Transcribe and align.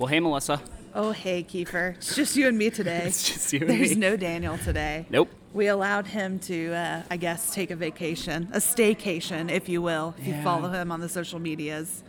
Well, 0.00 0.06
hey, 0.06 0.18
Melissa. 0.18 0.62
Oh, 0.94 1.12
hey, 1.12 1.44
Kiefer. 1.44 1.94
It's 1.96 2.16
just 2.16 2.34
you 2.34 2.48
and 2.48 2.56
me 2.56 2.70
today. 2.70 3.02
It's 3.04 3.22
just 3.22 3.52
you 3.52 3.60
and 3.60 3.68
There's 3.68 3.90
me. 3.90 3.96
no 3.96 4.16
Daniel 4.16 4.56
today. 4.56 5.04
Nope. 5.10 5.28
We 5.52 5.66
allowed 5.66 6.06
him 6.06 6.38
to, 6.38 6.72
uh, 6.72 7.02
I 7.10 7.18
guess, 7.18 7.52
take 7.52 7.70
a 7.70 7.76
vacation, 7.76 8.48
a 8.54 8.60
staycation, 8.60 9.50
if 9.50 9.68
you 9.68 9.82
will, 9.82 10.14
if 10.18 10.26
you 10.26 10.42
follow 10.42 10.70
him 10.70 10.90
on 10.90 11.00
the 11.00 11.08
social 11.10 11.38
medias. 11.38 12.02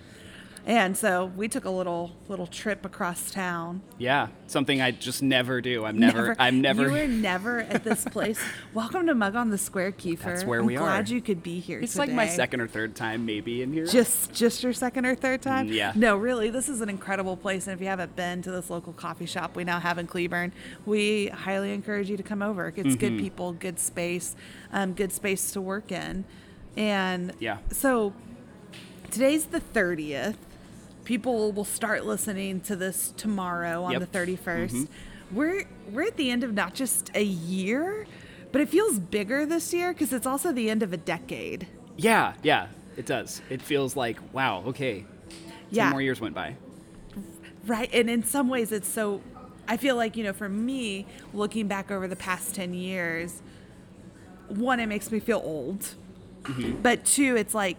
And 0.64 0.96
so 0.96 1.26
we 1.36 1.48
took 1.48 1.66
a 1.66 1.72
little 1.72 2.12
little 2.28 2.46
trip 2.46 2.86
across 2.86 3.32
town. 3.32 3.82
Yeah, 3.98 4.28
something 4.46 4.80
I 4.80 4.92
just 4.92 5.24
never 5.24 5.60
do. 5.60 5.86
I'm 5.86 5.98
never. 5.98 6.36
I'm 6.38 6.62
never. 6.62 6.84
You 6.84 6.92
were 6.92 7.08
never 7.08 7.62
at 7.62 7.84
this 7.84 8.06
place. 8.06 8.40
Welcome 8.72 9.08
to 9.08 9.16
Mug 9.16 9.36
on 9.36 9.50
the 9.50 9.58
Square, 9.58 9.94
Kiefer. 9.94 10.20
That's 10.26 10.46
where 10.46 10.60
I'm 10.60 10.68
we 10.68 10.78
are. 10.78 10.82
glad 10.82 11.10
you 11.10 11.20
could 11.20 11.42
be 11.42 11.60
here. 11.60 11.80
it's 11.80 11.96
like 11.96 12.12
my 12.12 12.28
second 12.28 12.62
or 12.62 12.68
third 12.68 12.96
time 12.96 13.26
maybe 13.26 13.64
in 13.64 13.74
here. 13.74 13.88
Just 13.88 14.34
just 14.34 14.62
your 14.62 14.72
second 14.72 15.08
or 15.08 15.16
third 15.16 15.42
time? 15.42 15.68
Mm, 15.70 15.74
yeah. 15.74 15.94
No, 15.96 16.16
really, 16.16 16.52
this 16.52 16.70
is 16.70 16.80
an 16.82 16.90
incredible 16.90 17.36
place. 17.36 17.66
And 17.66 17.74
if 17.74 17.82
you 17.82 17.88
haven't 17.88 18.16
been 18.16 18.44
to 18.44 18.52
this 18.52 18.70
local 18.70 18.94
coffee 18.94 19.26
shop 19.26 19.56
we 19.56 19.64
now 19.64 19.80
have 19.80 19.98
in 19.98 20.06
Cleburne, 20.06 20.52
we 20.86 21.28
highly 21.30 21.74
encourage 21.74 22.08
you 22.08 22.18
to 22.18 22.24
come 22.24 22.44
over. 22.44 22.68
It's 22.68 22.78
Mm-hmm. 22.82 22.96
good 23.00 23.18
people, 23.20 23.54
good 23.54 23.80
space, 23.80 24.36
um, 24.72 24.94
good 24.94 25.12
space 25.12 25.52
to 25.54 25.62
work 25.62 25.92
in. 25.92 26.24
And 26.78 27.34
Yeah. 27.40 27.58
so 27.72 28.14
today's 29.10 29.46
the 29.46 29.60
30th. 29.60 30.36
People 31.04 31.52
will 31.52 31.66
start 31.66 32.06
listening 32.06 32.62
to 32.62 32.76
this 32.76 33.14
tomorrow 33.18 33.84
on 33.84 33.94
Yep. 33.94 34.12
the 34.12 34.20
31st. 34.20 34.70
Mm-hmm. 34.72 35.36
We're 35.36 35.64
we're 35.92 36.04
at 36.04 36.18
the 36.18 36.30
end 36.30 36.44
of 36.44 36.54
not 36.54 36.74
just 36.74 37.10
a 37.16 37.24
year, 37.24 38.06
but 38.52 38.62
it 38.62 38.70
feels 38.70 39.00
bigger 39.00 39.46
this 39.46 39.74
year 39.74 39.94
because 39.94 40.14
it's 40.14 40.28
also 40.28 40.52
the 40.52 40.70
end 40.70 40.84
of 40.84 40.94
a 40.94 40.98
decade. 40.98 41.68
yeah, 41.98 42.34
yeah, 42.44 42.68
it 42.98 43.06
does. 43.06 43.42
It 43.50 43.62
feels 43.62 43.96
like 43.96 44.18
wow. 44.34 44.64
Okay, 44.68 45.06
Yeah. 45.70 45.84
ten 45.86 45.92
more 45.92 46.02
years 46.02 46.20
went 46.22 46.36
by. 46.36 46.56
Right. 47.66 47.90
And 47.94 48.10
in 48.10 48.24
some 48.24 48.50
ways, 48.50 48.72
it's 48.72 48.88
so, 48.90 49.22
I 49.68 49.78
feel 49.78 49.96
like, 49.96 50.18
you 50.18 50.24
know, 50.24 50.34
for 50.34 50.50
me, 50.50 51.06
looking 51.32 51.68
back 51.68 51.92
over 51.92 52.08
the 52.08 52.16
past 52.16 52.56
10 52.56 52.74
years, 52.74 53.42
one, 54.50 54.80
it 54.80 54.88
makes 54.88 55.12
me 55.12 55.20
feel 55.20 55.40
old. 55.44 55.94
But 56.82 57.06
two, 57.06 57.36
it's 57.36 57.54
like, 57.54 57.78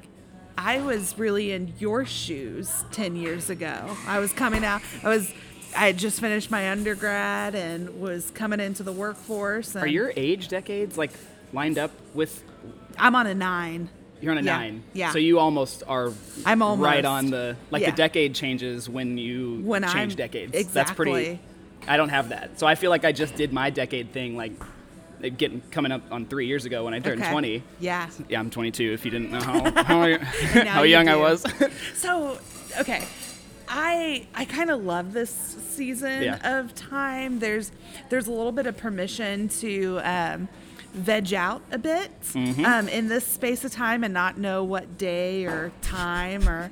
I 0.56 0.81
was 0.81 1.19
really 1.19 1.53
in 1.53 1.72
your 1.78 2.05
shoes 2.05 2.84
10 2.92 3.17
years 3.17 3.50
ago. 3.50 3.97
I 4.06 4.19
was 4.19 4.33
coming 4.33 4.64
out, 4.64 4.83
I 5.03 5.08
was, 5.08 5.33
I 5.77 5.86
had 5.86 5.97
just 5.98 6.20
finished 6.20 6.50
my 6.50 6.70
undergrad 6.70 7.55
and 7.55 8.00
was 8.00 8.31
coming 8.33 8.61
into 8.61 8.83
the 8.83 8.92
workforce. 8.92 9.75
And 9.75 9.84
Are 9.84 9.89
your 9.89 10.12
age 10.17 10.48
decades 10.48 10.97
like 10.98 11.11
lined 11.53 11.78
up 11.78 11.91
with? 12.14 12.42
I'm 12.98 13.14
on 13.17 13.27
a 13.27 13.34
nine. 13.34 13.89
You're 14.20 14.33
on 14.33 14.39
a 14.39 14.42
Yeah, 14.42 14.56
nine. 14.58 14.84
yeah. 14.92 15.11
So 15.12 15.19
you 15.19 15.39
almost 15.41 15.83
are. 15.89 16.12
I'm 16.47 16.62
almost 16.62 16.84
right 16.86 17.05
on 17.05 17.30
the 17.30 17.56
like 17.73 17.83
Yeah. 17.83 17.91
the 17.91 17.97
decade 17.97 18.34
changes 18.36 18.89
when 18.89 19.19
you 19.19 19.61
When 19.64 19.83
change 19.83 19.97
I'm- 19.97 20.08
decades. 20.11 20.73
That's 20.73 20.92
pretty. 20.92 21.41
I 21.89 21.97
don't 21.97 22.11
have 22.11 22.28
that, 22.28 22.61
so 22.61 22.67
I 22.69 22.77
feel 22.77 22.91
like 22.91 23.05
I 23.05 23.11
just 23.11 23.34
did 23.34 23.53
my 23.53 23.70
decade 23.70 24.12
thing 24.12 24.36
like 24.36 24.53
getting 25.30 25.60
coming 25.70 25.92
up 25.92 26.02
on 26.10 26.26
three 26.26 26.46
years 26.46 26.64
ago 26.64 26.84
when 26.84 26.94
I 26.94 26.98
turned 27.00 27.20
Okay. 27.22 27.30
20. 27.30 27.62
Yeah. 27.80 28.08
Yeah, 28.28 28.40
I'm 28.40 28.50
22. 28.50 28.92
If 28.92 29.04
you 29.04 29.10
didn't 29.10 29.30
know 29.30 29.40
how 29.40 29.82
how, 29.82 30.18
how 30.66 30.82
you 30.82 30.90
young 30.90 31.08
I 31.08 31.16
was. 31.16 31.44
So, 31.94 32.38
okay. 32.80 33.04
I 33.68 34.26
I 34.34 34.44
kind 34.44 34.70
of 34.70 34.84
love 34.84 35.12
this 35.12 35.30
season 35.30 36.22
Yeah. 36.24 36.58
of 36.60 36.74
time. 36.74 37.38
There's 37.38 37.72
there's 38.10 38.26
a 38.26 38.32
little 38.32 38.52
bit 38.52 38.66
of 38.66 38.76
permission 38.76 39.48
to 39.60 40.00
um, 40.04 40.48
veg 40.92 41.32
out 41.32 41.62
a 41.70 41.78
bit 41.78 42.10
Mm-hmm. 42.34 42.64
um, 42.66 42.88
in 42.88 43.08
this 43.08 43.26
space 43.26 43.64
of 43.64 43.72
time 43.72 44.04
and 44.04 44.12
not 44.12 44.36
know 44.38 44.62
what 44.64 44.98
day 44.98 45.46
or 45.46 45.72
time 45.80 46.46
or 46.48 46.70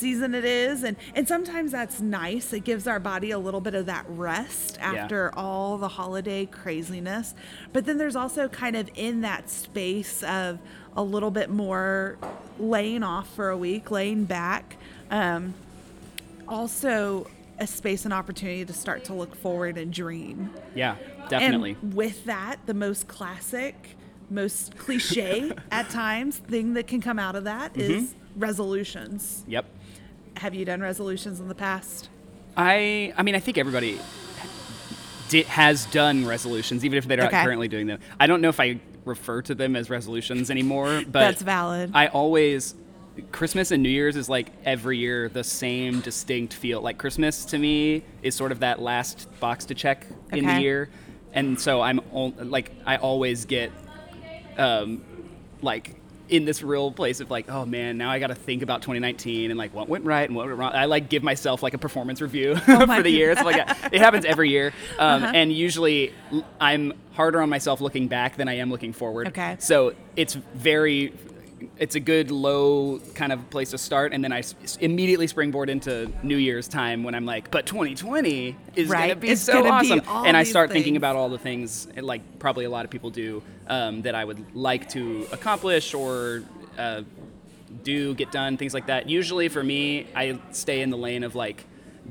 season 0.00 0.34
it 0.34 0.44
is 0.44 0.82
and 0.82 0.96
and 1.14 1.28
sometimes 1.28 1.70
that's 1.72 2.00
nice 2.00 2.52
it 2.52 2.64
gives 2.64 2.86
our 2.86 2.98
body 2.98 3.30
a 3.30 3.38
little 3.38 3.60
bit 3.60 3.74
of 3.74 3.86
that 3.86 4.04
rest 4.08 4.78
after 4.80 5.30
all 5.36 5.76
the 5.78 5.88
holiday 5.88 6.46
craziness 6.46 7.34
but 7.72 7.84
then 7.86 7.98
there's 7.98 8.16
also 8.16 8.48
kind 8.48 8.74
of 8.76 8.88
in 8.94 9.20
that 9.20 9.48
space 9.50 10.22
of 10.22 10.58
a 10.96 11.02
little 11.02 11.30
bit 11.30 11.50
more 11.50 12.16
laying 12.58 13.02
off 13.02 13.28
for 13.34 13.50
a 13.50 13.56
week 13.56 13.90
laying 13.90 14.24
back 14.24 14.76
um, 15.10 15.54
also 16.48 17.26
a 17.58 17.66
space 17.66 18.04
and 18.04 18.14
opportunity 18.14 18.64
to 18.64 18.72
start 18.72 19.04
to 19.04 19.12
look 19.14 19.34
forward 19.36 19.76
and 19.76 19.92
dream 19.92 20.50
yeah, 20.74 20.96
definitely. 21.28 21.76
and 21.82 21.94
with 21.94 22.24
that, 22.24 22.56
the 22.66 22.74
most 22.74 23.06
classic, 23.08 23.74
most 24.30 24.76
cliche 24.78 25.52
at 25.70 25.90
times 25.90 26.38
thing 26.38 26.74
that 26.74 26.86
can 26.86 27.00
come 27.00 27.18
out 27.18 27.36
of 27.36 27.44
that 27.44 27.76
is 27.76 28.14
Mm-hmm. 28.14 28.40
resolutions. 28.40 29.44
yep. 29.48 29.66
Have 30.40 30.54
you 30.54 30.64
done 30.64 30.80
resolutions 30.80 31.38
in 31.38 31.48
the 31.48 31.54
past? 31.54 32.08
I 32.56 33.12
I 33.14 33.22
mean 33.22 33.34
I 33.34 33.40
think 33.40 33.58
everybody 33.58 34.00
di 35.28 35.42
has 35.42 35.84
done 35.86 36.24
resolutions, 36.24 36.82
even 36.82 36.96
if 36.96 37.06
they're 37.06 37.18
not 37.18 37.30
currently 37.30 37.68
doing 37.68 37.86
them. 37.86 38.00
I 38.18 38.26
don't 38.26 38.40
know 38.40 38.48
if 38.48 38.58
I 38.58 38.80
refer 39.04 39.42
to 39.42 39.54
them 39.54 39.76
as 39.76 39.90
resolutions 39.90 40.50
anymore, 40.50 41.02
but 41.06 41.20
That's 41.20 41.42
valid. 41.42 41.90
I 41.92 42.06
always 42.06 42.74
Christmas 43.32 43.70
and 43.70 43.82
New 43.82 43.90
Year's 43.90 44.16
is 44.16 44.30
like 44.30 44.50
every 44.64 44.96
year 44.96 45.28
the 45.28 45.44
same 45.44 46.00
distinct 46.00 46.54
feel. 46.54 46.80
Like 46.80 46.96
Christmas 46.96 47.44
to 47.46 47.58
me 47.58 48.02
is 48.22 48.34
sort 48.34 48.50
of 48.50 48.60
that 48.60 48.80
last 48.80 49.28
box 49.40 49.66
to 49.66 49.74
check 49.74 50.06
in 50.32 50.46
the 50.46 50.58
year, 50.58 50.88
and 51.34 51.60
so 51.60 51.82
I'm 51.82 52.00
like 52.50 52.72
I 52.86 52.96
always 52.96 53.44
get 53.44 53.72
um, 54.56 55.04
like 55.60 55.99
in 56.30 56.44
this 56.44 56.62
real 56.62 56.92
place 56.92 57.20
of 57.20 57.30
like, 57.30 57.50
oh 57.50 57.66
man, 57.66 57.98
now 57.98 58.10
I 58.10 58.18
got 58.20 58.28
to 58.28 58.34
think 58.34 58.62
about 58.62 58.82
2019 58.82 59.50
and 59.50 59.58
like 59.58 59.74
what 59.74 59.88
went 59.88 60.04
right 60.04 60.28
and 60.28 60.36
what 60.36 60.46
went 60.46 60.58
wrong. 60.58 60.72
I 60.74 60.84
like 60.84 61.08
give 61.08 61.22
myself 61.22 61.62
like 61.62 61.74
a 61.74 61.78
performance 61.78 62.20
review 62.20 62.52
Oh 62.68 62.72
Uh-huh. 62.74 62.96
for 62.96 63.02
the 63.02 63.10
year. 63.10 63.30
It's 63.32 63.42
like 63.42 63.56
it 63.92 64.00
happens 64.00 64.24
every 64.24 64.50
year, 64.50 64.72
um, 64.98 65.22
and 65.24 65.52
usually 65.52 66.12
I'm 66.60 66.92
harder 67.12 67.42
on 67.42 67.48
myself 67.50 67.80
looking 67.80 68.08
back 68.08 68.36
than 68.36 68.48
I 68.48 68.54
am 68.58 68.70
looking 68.70 68.92
forward. 68.92 69.28
Okay. 69.28 69.56
So 69.58 69.94
it's 70.16 70.34
very. 70.54 71.12
It's 71.78 71.94
a 71.94 72.00
good 72.00 72.30
low 72.30 73.00
kind 73.14 73.32
of 73.32 73.48
place 73.50 73.70
to 73.70 73.78
start, 73.78 74.12
and 74.12 74.22
then 74.24 74.32
i 74.32 74.42
immediately 74.80 75.26
springboard 75.26 75.68
into 75.70 76.10
New 76.22 76.36
Year's 76.36 76.68
time 76.68 77.02
when 77.02 77.14
I'm 77.14 77.26
like, 77.26 77.50
"But 77.50 77.66
2020 77.66 78.56
is 78.76 78.88
Right. 78.88 79.08
gonna 79.08 79.16
be 79.16 79.28
It's 79.28 79.42
so 79.42 79.52
gonna 79.62 79.80
be 79.82 79.92
awesome," 79.92 80.24
and 80.26 80.36
I 80.36 80.42
start 80.44 80.70
thinking 80.70 80.96
about 80.96 81.16
all 81.16 81.28
the 81.28 81.38
things 81.38 81.86
eh, 81.96 82.00
like 82.02 82.22
probably 82.38 82.64
a 82.64 82.70
lot 82.70 82.84
of 82.84 82.90
people 82.90 83.10
do 83.10 83.42
um, 83.68 84.02
that 84.02 84.14
I 84.14 84.24
would 84.24 84.44
like 84.56 84.88
to 84.90 85.26
accomplish 85.32 85.94
or 85.94 86.42
uh, 86.78 87.02
do 87.84 88.14
get 88.14 88.32
done, 88.32 88.56
things 88.56 88.74
like 88.74 88.86
that. 88.86 89.08
Usually 89.08 89.48
for 89.48 89.62
me, 89.62 90.06
I 90.14 90.38
stay 90.52 90.80
in 90.80 90.90
the 90.90 90.96
lane 90.96 91.22
of 91.24 91.34
like 91.34 91.64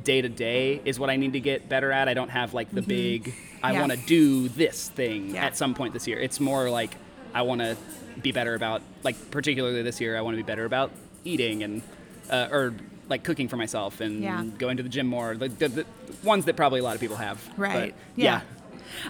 day 0.03 0.21
to 0.21 0.29
day 0.29 0.79
is 0.85 0.99
what 0.99 1.09
I 1.09 1.16
need 1.17 1.33
to 1.33 1.39
get 1.39 1.67
better 1.67 1.91
at. 1.91 2.07
I 2.07 2.13
don't 2.13 2.29
have 2.29 2.53
like 2.53 2.69
the 2.71 2.81
big 2.81 3.33
I 3.61 3.71
Mm-hmm. 3.71 3.73
Yeah. 3.73 3.79
want 3.81 3.91
to 3.91 3.97
do 4.07 4.47
this 4.47 4.87
thing 4.89 5.31
Yeah. 5.35 5.45
at 5.45 5.57
some 5.57 5.73
point 5.73 5.93
this 5.93 6.07
year. 6.07 6.17
It's 6.19 6.39
more 6.39 6.69
like 6.69 6.95
I 7.33 7.41
want 7.41 7.59
to 7.61 7.75
be 8.22 8.31
better 8.31 8.56
about 8.56 8.81
like 9.03 9.31
particularly 9.31 9.81
this 9.81 10.00
year 10.02 10.18
I 10.18 10.22
want 10.22 10.35
to 10.38 10.44
be 10.44 10.47
better 10.47 10.66
about 10.66 10.91
eating 11.24 11.63
and 11.63 11.81
uh, 12.30 12.47
or 12.52 12.74
like 13.07 13.24
cooking 13.24 13.47
for 13.47 13.57
myself 13.57 14.02
and 14.02 14.22
Yeah. 14.22 14.44
going 14.57 14.78
to 14.78 14.84
the 14.84 14.90
gym 14.90 15.07
more. 15.07 15.35
The, 15.35 15.47
the, 15.50 15.68
the 15.69 15.85
ones 16.24 16.46
that 16.46 16.56
probably 16.56 16.79
a 16.79 16.84
lot 16.84 16.94
of 16.96 17.02
people 17.02 17.16
have. 17.18 17.44
Right. 17.58 17.96
But, 18.16 18.22
yeah. 18.22 18.41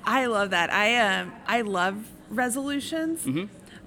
I 0.06 0.26
love 0.28 0.52
that. 0.52 0.72
I 0.72 0.98
um 0.98 1.34
I 1.48 1.62
love 1.62 1.96
resolutions. 2.30 3.26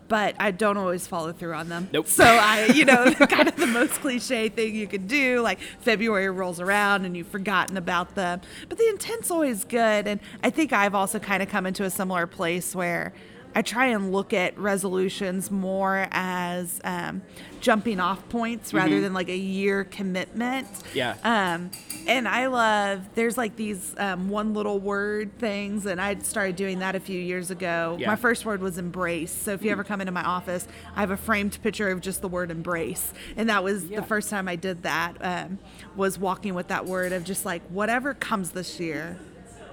But 0.08 0.34
I 0.38 0.50
don't 0.50 0.76
always 0.76 1.06
follow 1.06 1.32
through 1.32 1.54
on 1.54 1.70
them. 1.70 1.84
Mm-hmm. 1.84 1.92
Nope. 1.94 2.06
So 2.06 2.24
I, 2.24 2.66
you 2.74 2.84
know, 2.84 3.10
kind 3.14 3.48
of 3.48 3.56
the 3.56 3.66
most 3.66 3.92
cliche 4.02 4.50
thing 4.50 4.74
you 4.74 4.86
could 4.86 5.08
do. 5.08 5.40
Like 5.40 5.58
February 5.80 6.28
rolls 6.28 6.60
around 6.60 7.06
and 7.06 7.16
you've 7.16 7.28
forgotten 7.28 7.78
about 7.78 8.14
them. 8.14 8.42
But 8.68 8.76
the 8.76 8.88
intent's 8.88 9.30
always 9.30 9.64
good. 9.64 10.06
And 10.06 10.20
I 10.44 10.50
think 10.50 10.72
I've 10.74 10.94
also 10.94 11.18
kind 11.18 11.42
of 11.42 11.48
come 11.48 11.64
into 11.64 11.84
a 11.84 11.90
similar 11.90 12.26
place 12.26 12.74
where 12.74 13.14
I 13.54 13.62
try 13.62 13.86
and 13.86 14.12
look 14.12 14.32
at 14.32 14.58
resolutions 14.58 15.50
more 15.50 16.08
as 16.10 16.80
um, 16.84 17.22
jumping 17.60 18.00
off 18.00 18.26
points 18.28 18.72
rather 18.72 19.00
than 19.00 19.12
like 19.12 19.28
a 19.28 19.36
year 19.36 19.84
commitment. 19.84 20.66
Mm-hmm. 20.72 20.98
Yeah. 20.98 21.16
Um, 21.22 21.70
and 22.08 22.26
I 22.26 22.46
love 22.46 23.08
there's 23.14 23.36
like 23.36 23.56
these 23.56 23.94
um, 23.98 24.28
one 24.30 24.54
little 24.54 24.78
word 24.78 25.38
things, 25.38 25.86
and 25.86 26.00
I 26.00 26.18
started 26.20 26.56
doing 26.56 26.78
that 26.80 26.94
a 26.96 27.00
few 27.00 27.20
years 27.20 27.50
ago. 27.50 27.96
Yeah. 28.00 28.06
My 28.08 28.16
first 28.16 28.44
word 28.44 28.62
was 28.62 28.78
embrace. 28.78 29.32
So 29.32 29.52
if 29.52 29.62
you 29.62 29.70
ever 29.70 29.84
come 29.84 30.00
into 30.00 30.12
my 30.12 30.24
office, 30.24 30.66
I 30.96 31.00
have 31.00 31.10
a 31.10 31.16
framed 31.16 31.60
picture 31.62 31.90
of 31.90 32.00
just 32.00 32.22
the 32.22 32.28
word 32.28 32.50
embrace, 32.50 33.12
and 33.36 33.48
that 33.48 33.62
was 33.62 33.84
Yeah. 33.84 34.00
the 34.00 34.06
first 34.06 34.30
time 34.30 34.48
I 34.48 34.56
did 34.56 34.82
that. 34.84 35.14
Um, 35.20 35.58
was 35.94 36.18
walking 36.18 36.54
with 36.54 36.68
that 36.68 36.86
word 36.86 37.12
of 37.12 37.22
just 37.22 37.44
like 37.44 37.62
whatever 37.68 38.14
comes 38.14 38.52
this 38.52 38.80
year, 38.80 39.18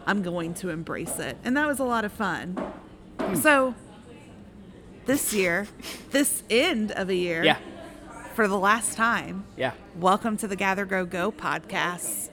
I'm 0.05 0.21
going 0.21 0.53
to 0.55 0.69
embrace 0.69 1.17
it, 1.19 1.37
and 1.43 1.55
that 1.55 1.65
was 1.67 1.79
a 1.79 1.83
lot 1.85 2.03
of 2.03 2.11
fun. 2.11 2.57
Hmm. 3.29 3.35
So 3.35 3.75
this 5.05 5.33
year, 5.33 5.67
this 6.11 6.43
end 6.49 6.91
of 6.91 7.09
a 7.09 7.15
year, 7.15 7.43
Yeah. 7.43 7.57
for 8.35 8.47
the 8.47 8.57
last 8.57 8.95
time. 8.95 9.43
Yeah. 9.57 9.73
Welcome 9.99 10.37
to 10.37 10.47
the 10.47 10.55
Gather 10.55 10.85
Grow 10.85 11.05
Go 11.05 11.31
podcast. 11.31 12.31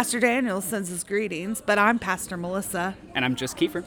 Pastor 0.00 0.18
Daniel 0.18 0.62
sends 0.62 0.88
his 0.88 1.04
greetings, 1.04 1.60
but 1.60 1.78
I'm 1.78 1.98
Pastor 1.98 2.38
Melissa. 2.38 2.96
And 3.14 3.22
I'm 3.22 3.36
just 3.36 3.58
Kiefer. 3.58 3.84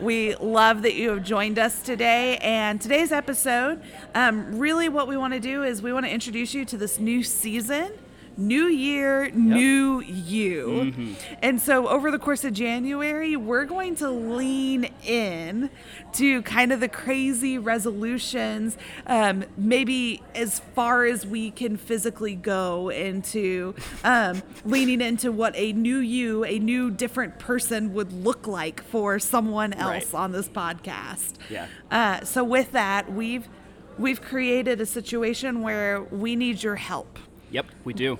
We 0.00 0.34
love 0.34 0.82
that 0.82 0.94
you 0.94 1.10
have 1.10 1.22
joined 1.22 1.60
us 1.60 1.80
today. 1.80 2.38
And 2.38 2.80
today's 2.80 3.12
episode, 3.12 3.80
um, 4.16 4.58
really 4.58 4.88
what 4.88 5.06
we 5.06 5.16
want 5.16 5.34
to 5.34 5.38
do 5.38 5.62
is 5.62 5.80
we 5.80 5.92
want 5.92 6.06
to 6.06 6.10
introduce 6.10 6.54
you 6.54 6.64
to 6.64 6.76
this 6.76 6.98
new 6.98 7.22
season. 7.22 7.92
New 8.40 8.66
year, 8.66 9.30
new 9.30 9.98
you. 10.00 10.66
Mm-hmm. 10.68 11.12
And 11.42 11.60
so, 11.60 11.88
over 11.88 12.12
the 12.12 12.20
course 12.20 12.44
of 12.44 12.52
January, 12.52 13.34
we're 13.34 13.64
going 13.64 13.96
to 13.96 14.08
lean 14.08 14.88
in 15.04 15.70
to 16.12 16.42
kind 16.42 16.72
of 16.72 16.78
the 16.78 16.88
crazy 16.88 17.58
resolutions, 17.58 18.76
um, 19.08 19.44
maybe 19.56 20.22
as 20.36 20.60
far 20.60 21.04
as 21.04 21.26
we 21.26 21.50
can 21.50 21.76
physically 21.76 22.36
go 22.36 22.90
into 22.90 23.74
um, 24.04 24.40
leaning 24.64 25.00
into 25.00 25.32
what 25.32 25.56
a 25.56 25.72
new 25.72 25.98
you, 25.98 26.44
a 26.44 26.60
new 26.60 26.92
different 26.92 27.40
person 27.40 27.92
would 27.94 28.12
look 28.12 28.46
like 28.46 28.84
for 28.84 29.18
someone 29.18 29.72
else 29.72 30.12
Right. 30.12 30.20
on 30.20 30.30
this 30.30 30.48
podcast. 30.48 31.32
Yeah. 31.50 31.66
Uh, 31.90 32.24
so 32.24 32.44
with 32.44 32.70
that, 32.70 33.12
we've 33.12 33.48
we've 33.98 34.22
created 34.22 34.80
a 34.80 34.86
situation 34.86 35.60
where 35.60 36.02
we 36.02 36.36
need 36.36 36.62
your 36.62 36.76
help. 36.76 37.18
Yep, 37.50 37.66
we 37.82 37.94
do. 37.94 38.18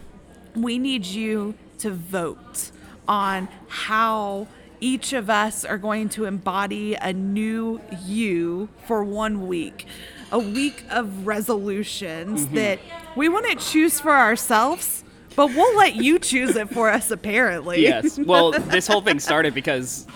We 0.58 0.78
need 0.78 1.06
you 1.06 1.54
to 1.78 1.90
vote 1.90 2.70
on 3.06 3.48
how 3.68 4.48
each 4.80 5.12
of 5.12 5.28
us 5.30 5.64
are 5.64 5.78
going 5.78 6.08
to 6.10 6.24
embody 6.24 6.94
a 6.94 7.12
new 7.12 7.80
you 8.04 8.68
for 8.86 9.02
one 9.04 9.46
week. 9.46 9.86
A 10.30 10.38
week 10.38 10.84
of 10.90 11.26
resolutions 11.26 12.44
Mm-hmm. 12.46 12.54
that 12.54 12.78
we 13.16 13.28
wouldn't 13.28 13.60
choose 13.60 13.98
for 14.00 14.12
ourselves, 14.12 15.02
but 15.36 15.48
we'll 15.48 15.76
let 15.76 15.96
you 15.96 16.18
choose 16.18 16.54
it 16.54 16.68
for 16.68 16.90
us 16.90 17.10
apparently. 17.10 17.82
Yes. 17.82 18.18
Well, 18.18 18.50
this 18.52 18.86
whole 18.86 19.00
thing 19.00 19.20
started 19.20 19.54
because 19.54 20.06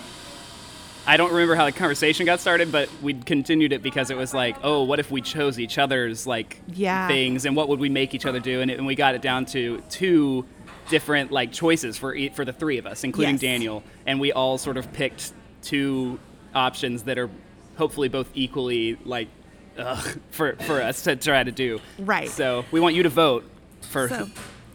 I 1.07 1.17
don't 1.17 1.33
remember 1.33 1.55
how 1.57 1.65
the 1.65 1.73
conversation 1.73 2.27
got 2.27 2.39
started, 2.41 2.71
but 2.71 2.89
we 3.03 3.15
continued 3.15 3.73
it 3.73 3.83
because 3.83 4.11
it 4.11 4.17
was 4.17 4.33
like, 4.33 4.57
oh, 4.63 4.85
what 4.85 5.01
if 5.01 5.11
we 5.11 5.21
chose 5.21 5.59
each 5.59 5.77
other's 5.79 6.27
like 6.27 6.61
Yeah. 6.69 7.09
things, 7.09 7.45
and 7.45 7.57
what 7.57 7.69
would 7.69 7.81
we 7.81 7.89
make 7.89 8.15
each 8.15 8.25
other 8.27 8.39
do? 8.39 8.61
And, 8.61 8.71
it, 8.71 8.79
and 8.79 8.87
we 8.87 8.95
got 8.95 9.15
it 9.17 9.23
down 9.23 9.45
to 9.47 9.83
two 9.91 10.45
different 10.91 11.33
like 11.33 11.53
choices 11.53 11.99
for 11.99 12.15
e- 12.15 12.29
for 12.29 12.45
the 12.45 12.53
three 12.53 12.79
of 12.79 12.87
us, 12.87 13.03
including 13.05 13.35
Yes. 13.35 13.41
Daniel, 13.41 13.83
and 14.07 14.21
we 14.21 14.33
all 14.33 14.59
sort 14.59 14.77
of 14.77 14.93
picked 14.93 15.33
two 15.63 16.19
options 16.55 17.05
that 17.05 17.19
are 17.19 17.31
hopefully 17.77 18.09
both 18.09 18.29
equally 18.35 18.97
like 19.05 19.29
ugh, 19.79 20.19
for 20.31 20.55
for 20.57 20.81
us 20.83 21.03
to 21.03 21.17
try 21.17 21.43
to 21.43 21.51
do. 21.51 21.81
Right. 21.99 22.29
So 22.31 22.65
we 22.71 22.79
want 22.79 22.95
you 22.95 23.03
to 23.05 23.09
vote 23.09 23.45
for 23.81 24.09
So- 24.09 24.29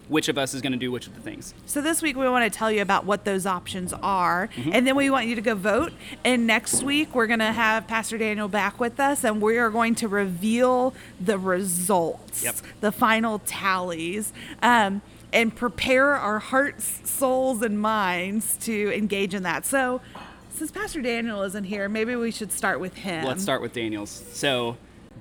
which 0.07 0.29
of 0.29 0.37
us 0.37 0.53
is 0.53 0.61
going 0.61 0.71
to 0.71 0.77
do 0.77 0.91
which 0.91 1.07
of 1.07 1.15
the 1.15 1.21
things. 1.21 1.53
So 1.65 1.81
this 1.81 2.01
week 2.01 2.15
we 2.15 2.27
want 2.29 2.51
to 2.51 2.57
tell 2.57 2.71
you 2.71 2.81
about 2.81 3.05
what 3.05 3.25
those 3.25 3.45
options 3.45 3.93
are, 3.93 4.49
Mm-hmm. 4.55 4.71
and 4.73 4.87
then 4.87 4.95
we 4.95 5.09
want 5.09 5.27
you 5.27 5.35
to 5.35 5.41
go 5.41 5.55
vote. 5.55 5.91
And 6.23 6.47
next 6.47 6.83
week 6.83 7.13
we're 7.13 7.27
going 7.27 7.39
to 7.39 7.51
have 7.51 7.87
Pastor 7.87 8.17
Daniel 8.17 8.47
back 8.47 8.79
with 8.79 8.99
us, 8.99 9.23
and 9.23 9.41
we 9.41 9.57
are 9.57 9.69
going 9.69 9.95
to 9.95 10.07
reveal 10.07 10.93
the 11.19 11.37
results, 11.37 12.43
Yep. 12.43 12.55
the 12.81 12.91
final 12.91 13.39
tallies, 13.39 14.31
um, 14.61 15.01
and 15.33 15.53
prepare 15.55 16.15
our 16.15 16.39
hearts, 16.39 17.01
souls, 17.09 17.61
and 17.61 17.79
minds 17.81 18.57
to 18.61 18.91
engage 18.95 19.33
in 19.33 19.43
that. 19.43 19.65
So. 19.65 20.01
Since 20.49 20.71
Pastor 20.71 21.03
Daniel 21.03 21.43
isn't 21.43 21.65
here, 21.65 21.87
maybe 21.87 22.15
we 22.15 22.31
should 22.31 22.51
start 22.51 22.79
with 22.79 22.95
him. 22.95 23.23
Let's 23.25 23.43
start 23.43 23.61
with 23.61 23.73
Daniel's. 23.73 24.09
So, 24.33 24.75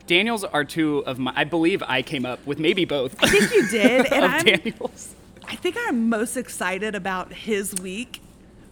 Daniel's 0.07 0.45
are 0.45 0.65
two 0.65 0.99
of 1.07 1.19
my. 1.19 1.33
I 1.35 1.45
believe 1.45 1.83
I 1.87 2.03
came 2.03 2.25
up 2.27 2.45
with 2.47 2.59
maybe 2.59 2.85
both 2.85 3.17
I 3.23 3.29
think 3.29 3.51
you 3.53 3.69
did, 3.69 4.07
and 4.13 4.25
I'm, 4.25 4.45
Daniel's. 4.45 5.15
I 5.47 5.57
think 5.57 5.77
I'm 5.87 6.09
most 6.09 6.37
excited 6.37 6.95
about 6.95 7.33
his 7.33 7.75
week, 7.75 8.21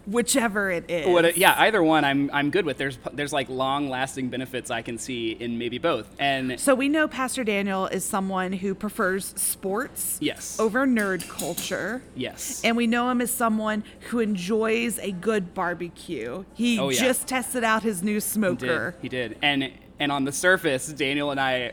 whichever 0.06 0.70
it 0.70 0.84
is. 0.90 1.06
What? 1.08 1.36
Yeah, 1.36 1.54
either 1.58 1.82
one. 1.82 2.04
I'm 2.04 2.31
I'm 2.32 2.50
good 2.50 2.64
with. 2.66 2.78
There's 2.78 2.98
there's 3.12 3.32
like 3.32 3.48
long 3.48 3.88
lasting 3.88 4.28
benefits 4.28 4.70
I 4.70 4.82
can 4.82 4.98
see 4.98 5.32
in 5.32 5.56
maybe 5.58 5.78
both. 5.78 6.08
And 6.19 6.58
So 6.60 6.75
we 6.75 6.88
know 6.88 7.08
Pastor 7.08 7.42
Daniel 7.44 7.86
is 7.86 8.04
someone 8.04 8.52
who 8.52 8.75
prefers 8.75 9.34
sports 9.36 10.19
Yes. 10.20 10.58
over 10.60 10.86
nerd 10.86 11.28
culture. 11.28 12.02
yes, 12.16 12.60
And 12.64 12.76
we 12.76 12.86
know 12.86 13.08
him 13.10 13.20
as 13.20 13.31
someone 13.31 13.82
who 14.10 14.19
enjoys 14.20 14.98
a 14.98 15.10
good 15.12 15.54
barbecue. 15.54 16.44
He 16.54 16.78
Oh, 16.78 16.90
yeah. 16.90 17.00
just 17.00 17.26
tested 17.26 17.64
out 17.64 17.82
his 17.82 18.02
new 18.02 18.20
smoker. 18.20 18.94
he 19.00 19.08
did. 19.08 19.32
smoker. 19.32 19.38
He 19.38 19.38
did. 19.38 19.38
And 19.42 19.72
and 19.99 20.11
on 20.12 20.25
the 20.25 20.32
surface, 20.32 20.87
Daniel 20.88 21.31
and 21.31 21.41
I 21.41 21.73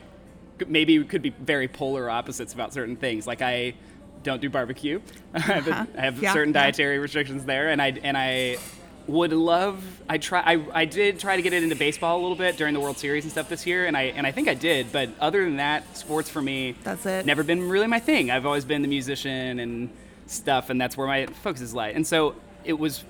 maybe 0.68 1.04
could 1.06 1.22
be 1.22 1.32
very 1.32 1.68
polar 1.68 2.10
opposites 2.10 2.54
about 2.54 2.74
certain 2.74 2.96
things. 2.96 3.26
Like 3.28 3.42
I 3.42 3.74
don't 4.24 4.42
do 4.42 4.50
barbecue. 4.50 5.02
I 5.34 5.40
have, 5.40 5.68
Uh-huh. 5.68 5.86
I 5.98 6.02
have 6.02 6.22
Yeah, 6.22 6.34
certain 6.34 6.54
yeah. 6.54 6.64
dietary 6.64 7.00
restrictions 7.00 7.46
there, 7.46 7.70
and 7.70 7.82
I 7.82 7.88
and 8.04 8.16
I 8.18 8.58
would 9.08 9.34
love. 9.34 9.84
I 10.08 10.20
try. 10.20 10.42
I, 10.46 10.64
I 10.82 10.86
did 10.86 11.20
try 11.20 11.36
to 11.36 11.42
get 11.42 11.54
it 11.54 11.64
into 11.64 11.76
baseball 11.76 12.20
a 12.20 12.22
little 12.22 12.36
bit 12.38 12.56
during 12.58 12.76
the 12.76 12.80
World 12.80 12.98
Series 13.00 13.24
and 13.24 13.32
stuff 13.32 13.50
this 13.50 13.66
year, 13.66 13.88
and 13.88 13.98
I 13.98 14.04
and 14.16 14.28
I 14.28 14.32
think 14.32 14.48
I 14.48 14.54
did. 14.54 14.92
But 14.92 15.10
other 15.20 15.44
than 15.44 15.58
that, 15.58 15.98
sports 15.98 16.30
for 16.30 16.42
me, 16.42 16.76
That's 16.84 17.06
it. 17.08 17.26
Never 17.26 17.42
been 17.44 17.68
really 17.68 17.88
my 17.88 18.00
thing. 18.00 18.30
I've 18.30 18.46
always 18.46 18.64
been 18.66 18.84
the 18.84 18.88
musician 18.88 19.60
and 19.60 19.90
stuff, 20.28 20.70
and 20.70 20.80
that's 20.80 20.96
where 20.96 21.08
my 21.08 21.26
focus 21.26 21.62
is 21.62 21.74
lie. 21.74 21.90
And 21.90 22.06
so 22.06 22.36
it 22.64 22.78
was 22.78 23.04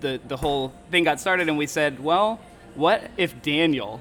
the 0.00 0.20
the 0.26 0.36
whole 0.36 0.72
thing 0.90 1.04
got 1.04 1.20
started, 1.20 1.48
and 1.48 1.56
we 1.56 1.66
said, 1.68 2.00
well, 2.00 2.40
what 2.74 3.08
if 3.16 3.40
Daniel? 3.40 4.00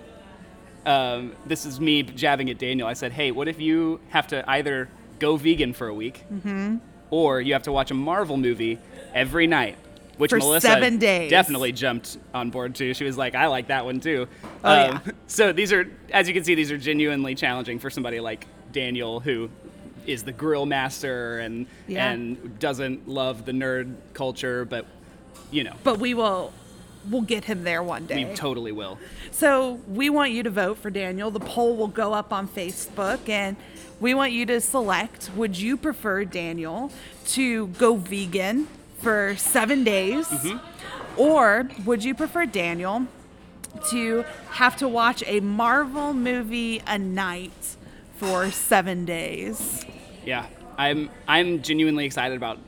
Um, 0.85 1.33
this 1.45 1.65
is 1.65 1.79
me 1.79 2.03
jabbing 2.03 2.49
at 2.49 2.57
Daniel. 2.57 2.87
I 2.87 2.93
said, 2.93 3.11
hey, 3.11 3.31
what 3.31 3.47
if 3.47 3.59
you 3.59 3.99
have 4.09 4.27
to 4.27 4.49
either 4.49 4.89
go 5.19 5.35
vegan 5.35 5.73
for 5.73 5.87
a 5.87 5.93
week, 5.93 6.23
Mm-hmm. 6.31 6.77
or 7.11 7.41
you 7.41 7.53
have 7.53 7.63
to 7.63 7.71
watch 7.71 7.91
a 7.91 7.93
Marvel 7.93 8.37
movie 8.37 8.79
every 9.13 9.47
night? 9.47 9.77
Which 10.17 10.31
For 10.31 10.37
Melissa 10.39 10.67
seven 10.67 10.97
days. 10.97 11.29
definitely 11.29 11.71
jumped 11.71 12.17
on 12.33 12.49
board 12.49 12.75
too. 12.75 12.93
She 12.93 13.05
was 13.05 13.17
like, 13.17 13.35
"I 13.35 13.47
like 13.47 13.67
that 13.67 13.85
one 13.85 14.01
too." 14.01 14.27
Oh, 14.65 14.73
yeah. 14.73 14.99
So 15.27 15.53
these 15.53 15.71
are, 15.71 15.89
as 16.11 16.27
you 16.27 16.33
can 16.33 16.43
see, 16.43 16.55
these 16.55 16.71
are 16.73 16.77
genuinely 16.77 17.35
challenging 17.35 17.79
for 17.79 17.89
somebody 17.89 18.19
like 18.19 18.45
Daniel, 18.73 19.21
who 19.21 19.49
is 20.05 20.23
the 20.23 20.33
grill 20.33 20.65
master 20.65 21.39
and 21.39 21.67
Yeah. 21.87 22.09
and 22.11 22.59
doesn't 22.59 23.07
love 23.07 23.45
the 23.45 23.53
nerd 23.53 23.95
culture, 24.13 24.65
but 24.65 24.85
you 25.51 25.63
know, 25.63 25.73
But 25.85 25.99
we 25.99 26.13
will 26.13 26.51
we'll 27.09 27.21
get 27.21 27.45
him 27.45 27.63
there 27.63 27.83
one 27.83 28.05
day. 28.05 28.25
we 28.25 28.33
totally 28.35 28.71
will. 28.71 28.97
So 29.31 29.79
we 29.87 30.09
want 30.09 30.31
you 30.31 30.43
to 30.43 30.49
vote 30.49 30.77
for 30.77 30.89
Daniel. 30.89 31.31
The 31.31 31.39
poll 31.39 31.75
will 31.75 31.87
go 31.87 32.13
up 32.13 32.33
on 32.33 32.47
Facebook 32.47 33.29
and 33.29 33.55
we 33.99 34.13
want 34.13 34.31
you 34.31 34.45
to 34.47 34.61
select 34.61 35.29
would 35.35 35.57
you 35.57 35.77
prefer 35.77 36.25
Daniel 36.25 36.91
to 37.27 37.67
go 37.67 37.95
vegan 37.95 38.67
for 38.99 39.35
seven 39.37 39.83
days? 39.83 40.27
Mm-hmm. 40.27 41.19
Or 41.19 41.69
would 41.85 42.03
you 42.03 42.15
prefer 42.15 42.45
Daniel 42.45 43.07
to 43.89 44.23
have 44.51 44.75
to 44.77 44.87
watch 44.87 45.23
a 45.25 45.39
Marvel 45.41 46.13
movie 46.13 46.81
a 46.87 46.97
night 46.97 47.75
for 48.15 48.51
seven 48.51 49.05
days? 49.05 49.85
Yeah, 50.25 50.45
I'm 50.77 51.09
I'm 51.27 51.61
genuinely 51.61 52.05
excited 52.05 52.37
about 52.37 52.59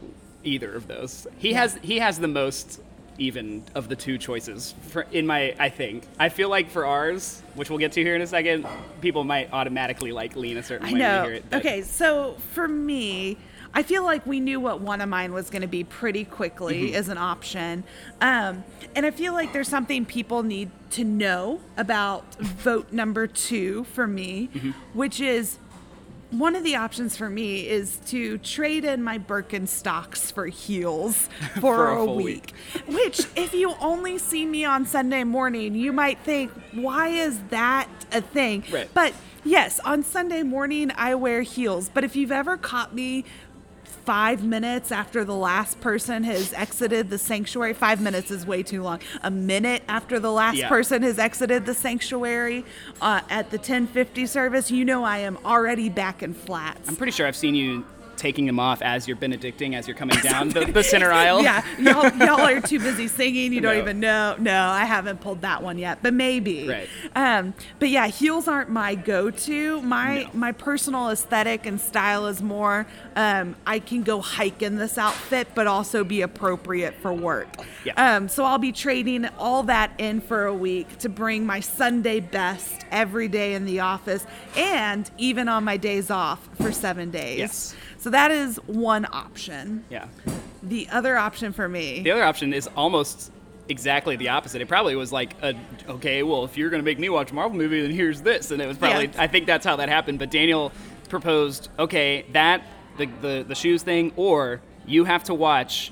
either 0.44 0.74
of 0.74 0.88
those. 0.88 1.28
He 1.38 1.54
has 1.54 1.78
he 1.82 2.00
has 2.00 2.20
the 2.20 2.28
most 2.28 2.82
even 3.18 3.64
of 3.76 3.90
the 3.90 3.96
two 3.96 4.18
choices 4.18 4.74
for, 4.90 5.04
in 5.12 5.28
my 5.28 5.56
I 5.60 5.70
think. 5.70 6.08
I 6.20 6.30
feel 6.30 6.50
like 6.50 6.70
for 6.70 6.86
ours, 6.86 7.42
which 7.56 7.70
we'll 7.70 7.80
get 7.80 7.92
to 7.94 8.02
here 8.04 8.16
in 8.16 8.22
a 8.22 8.28
second, 8.28 8.66
people 9.02 9.24
might 9.24 9.52
automatically 9.54 10.12
like 10.12 10.36
lean 10.36 10.58
a 10.58 10.64
certain 10.64 10.88
I 10.88 10.90
way 10.90 10.94
when 10.94 11.00
know. 11.02 11.22
they 11.22 11.28
hear 11.28 11.36
it. 11.36 11.46
but- 11.50 11.60
Okay, 11.60 11.82
so 11.84 12.36
for 12.54 12.68
me, 12.68 13.38
I 13.74 13.84
feel 13.84 14.04
like 14.04 14.26
we 14.26 14.40
knew 14.42 14.60
what 14.60 14.82
one 14.82 15.00
of 15.00 15.08
mine 15.08 15.34
was 15.34 15.50
going 15.50 15.62
to 15.62 15.68
be 15.68 15.84
pretty 15.86 16.26
quickly 16.26 16.88
Mm-hmm. 16.88 16.96
as 16.96 17.08
an 17.08 17.18
option. 17.18 17.84
Um, 18.20 18.64
and 18.96 19.06
I 19.06 19.12
feel 19.12 19.32
like 19.34 19.54
there's 19.54 19.70
something 19.70 20.06
people 20.06 20.44
need 20.44 20.70
to 20.92 21.06
know 21.06 21.62
about 21.78 22.36
vote 22.36 22.92
number 22.92 23.28
two 23.28 23.86
for 23.86 24.08
me, 24.08 24.50
Mm-hmm. 24.54 24.72
which 24.94 25.22
is 25.22 25.58
one 26.32 26.56
of 26.56 26.64
the 26.64 26.76
options 26.76 27.16
for 27.18 27.30
me 27.30 27.68
is 27.68 27.98
to 28.08 28.38
trade 28.40 28.86
in 28.86 29.04
my 29.04 29.20
Birkenstocks 29.20 30.32
for 30.32 30.48
heels 30.48 31.28
for, 31.56 31.62
For 31.62 31.90
a, 31.90 32.02
a 32.02 32.06
full 32.06 32.16
week. 32.18 32.54
Which, 32.88 33.26
if 33.36 33.54
you 33.54 33.76
only 33.80 34.18
see 34.18 34.46
me 34.46 34.66
on 34.66 34.86
Sunday 34.86 35.24
morning, 35.24 35.76
you 35.76 35.92
might 35.92 36.20
think, 36.20 36.52
why 36.74 37.10
is 37.10 37.40
that 37.50 37.90
a 38.12 38.22
thing? 38.22 38.64
Right. 38.72 38.90
But 38.94 39.14
yes, 39.44 39.80
on 39.82 40.04
Sunday 40.04 40.44
morning, 40.44 40.92
I 40.96 41.16
wear 41.16 41.42
heels. 41.42 41.90
But 41.94 42.04
if 42.04 42.16
you've 42.16 42.32
ever 42.32 42.58
caught 42.58 42.96
me 42.96 43.26
five 43.92 44.44
minutes 44.44 44.92
after 44.92 45.24
the 45.24 45.36
last 45.36 45.80
person 45.82 46.24
has 46.24 46.54
exited 46.54 47.10
the 47.10 47.18
sanctuary, 47.18 47.74
five 47.74 48.02
minutes 48.02 48.32
is 48.32 48.46
way 48.46 48.64
too 48.64 48.82
long. 48.84 49.00
A 49.24 49.32
minute 49.32 49.84
after 49.88 50.20
the 50.20 50.32
last 50.32 50.58
Yeah. 50.58 50.70
person 50.70 51.04
has 51.04 51.20
exited 51.20 51.66
the 51.66 51.74
sanctuary 51.74 52.66
uh, 53.02 53.22
at 53.30 53.52
the 53.52 53.58
1050 53.58 54.26
service, 54.26 54.72
you 54.72 54.84
know 54.86 55.04
I 55.04 55.20
am 55.20 55.38
already 55.46 55.90
back 55.90 56.24
in 56.24 56.34
flats. 56.34 56.88
I'm 56.90 56.96
pretty 56.96 57.12
sure 57.12 57.28
I've 57.28 57.36
seen 57.36 57.56
you 57.56 57.86
taking 58.18 58.46
them 58.46 58.60
off 58.60 58.82
as 58.82 59.08
you're 59.08 59.18
benedicting 59.18 59.76
as 59.76 59.88
you're 59.88 59.98
coming 59.98 60.18
down 60.24 60.50
the, 60.50 60.66
the 60.66 60.84
center 60.84 61.12
aisle. 61.12 61.42
Yeah, 61.42 61.64
y'all, 61.80 62.16
y'all 62.18 62.42
are 62.42 62.62
too 62.62 62.80
busy 62.80 63.08
singing. 63.08 63.54
You 63.54 63.62
don't 63.62 63.76
No. 63.76 63.82
even 63.82 64.00
know. 64.00 64.36
No, 64.40 64.66
I 64.68 64.86
haven't 64.86 65.22
pulled 65.22 65.42
that 65.42 65.64
one 65.64 65.78
yet, 65.78 66.00
but 66.02 66.14
maybe. 66.14 66.68
Right. 66.68 66.90
Um, 67.16 67.54
but 67.80 67.90
yeah, 67.90 68.08
heels 68.08 68.48
aren't 68.48 68.70
my 68.70 68.96
go-to. 68.96 69.82
My 69.82 70.24
No. 70.24 70.30
my 70.34 70.52
personal 70.52 71.10
aesthetic 71.10 71.66
and 71.66 71.80
style 71.80 72.28
is 72.28 72.42
more. 72.42 72.86
Um, 73.16 73.56
I 73.66 73.80
can 73.80 74.04
go 74.04 74.22
hike 74.22 74.62
in 74.62 74.76
this 74.78 74.98
outfit, 74.98 75.50
but 75.56 75.68
also 75.68 76.04
be 76.04 76.22
appropriate 76.22 76.96
for 77.02 77.14
work. 77.14 77.48
Yeah. 77.86 77.94
Um, 78.16 78.30
so 78.30 78.46
I'll 78.46 78.58
be 78.58 78.72
trading 78.72 79.28
all 79.38 79.64
that 79.64 79.92
in 79.98 80.22
for 80.22 80.46
a 80.46 80.54
week 80.54 80.98
to 81.00 81.10
bring 81.10 81.46
my 81.46 81.60
Sunday 81.60 82.20
best 82.20 82.86
every 82.92 83.28
day 83.28 83.54
in 83.54 83.66
the 83.66 83.80
office, 83.80 84.26
and 84.56 85.10
even 85.18 85.48
on 85.50 85.64
my 85.64 85.78
days 85.78 86.10
off 86.12 86.48
for 86.62 86.72
seven 86.72 87.10
days. 87.12 87.40
Yes. 87.40 87.76
So 88.02 88.10
that 88.10 88.32
is 88.32 88.58
one 88.66 89.06
option. 89.12 89.86
Yeah. 89.92 90.08
The 90.64 90.90
other 90.90 91.18
option 91.18 91.54
for 91.54 91.70
me. 91.70 92.02
The 92.02 92.10
other 92.10 92.24
option 92.24 92.52
is 92.52 92.68
almost 92.76 93.32
exactly 93.70 94.16
the 94.16 94.30
opposite. 94.30 94.60
It 94.60 94.68
probably 94.68 94.96
was 94.96 95.12
like, 95.12 95.36
a, 95.44 95.54
okay, 95.88 96.24
well, 96.24 96.44
if 96.44 96.58
you're 96.58 96.72
going 96.72 96.82
to 96.82 96.86
make 96.86 96.98
me 96.98 97.10
watch 97.10 97.30
a 97.30 97.36
Marvel 97.36 97.56
movie, 97.56 97.80
then 97.80 97.92
here's 97.92 98.22
this. 98.22 98.50
And 98.50 98.60
it 98.60 98.66
was 98.68 98.78
probably, 98.80 99.06
Yeah. 99.06 99.22
I 99.22 99.28
think 99.28 99.46
that's 99.46 99.64
how 99.64 99.76
that 99.76 99.88
happened. 99.88 100.18
But 100.18 100.32
Daniel 100.32 100.72
proposed, 101.10 101.70
okay, 101.78 102.26
that, 102.34 102.64
the, 102.98 103.06
the, 103.22 103.46
the 103.48 103.56
shoes 103.56 103.84
thing, 103.84 104.14
or 104.16 104.62
you 104.88 105.04
have 105.06 105.24
to 105.26 105.34
watch. 105.36 105.92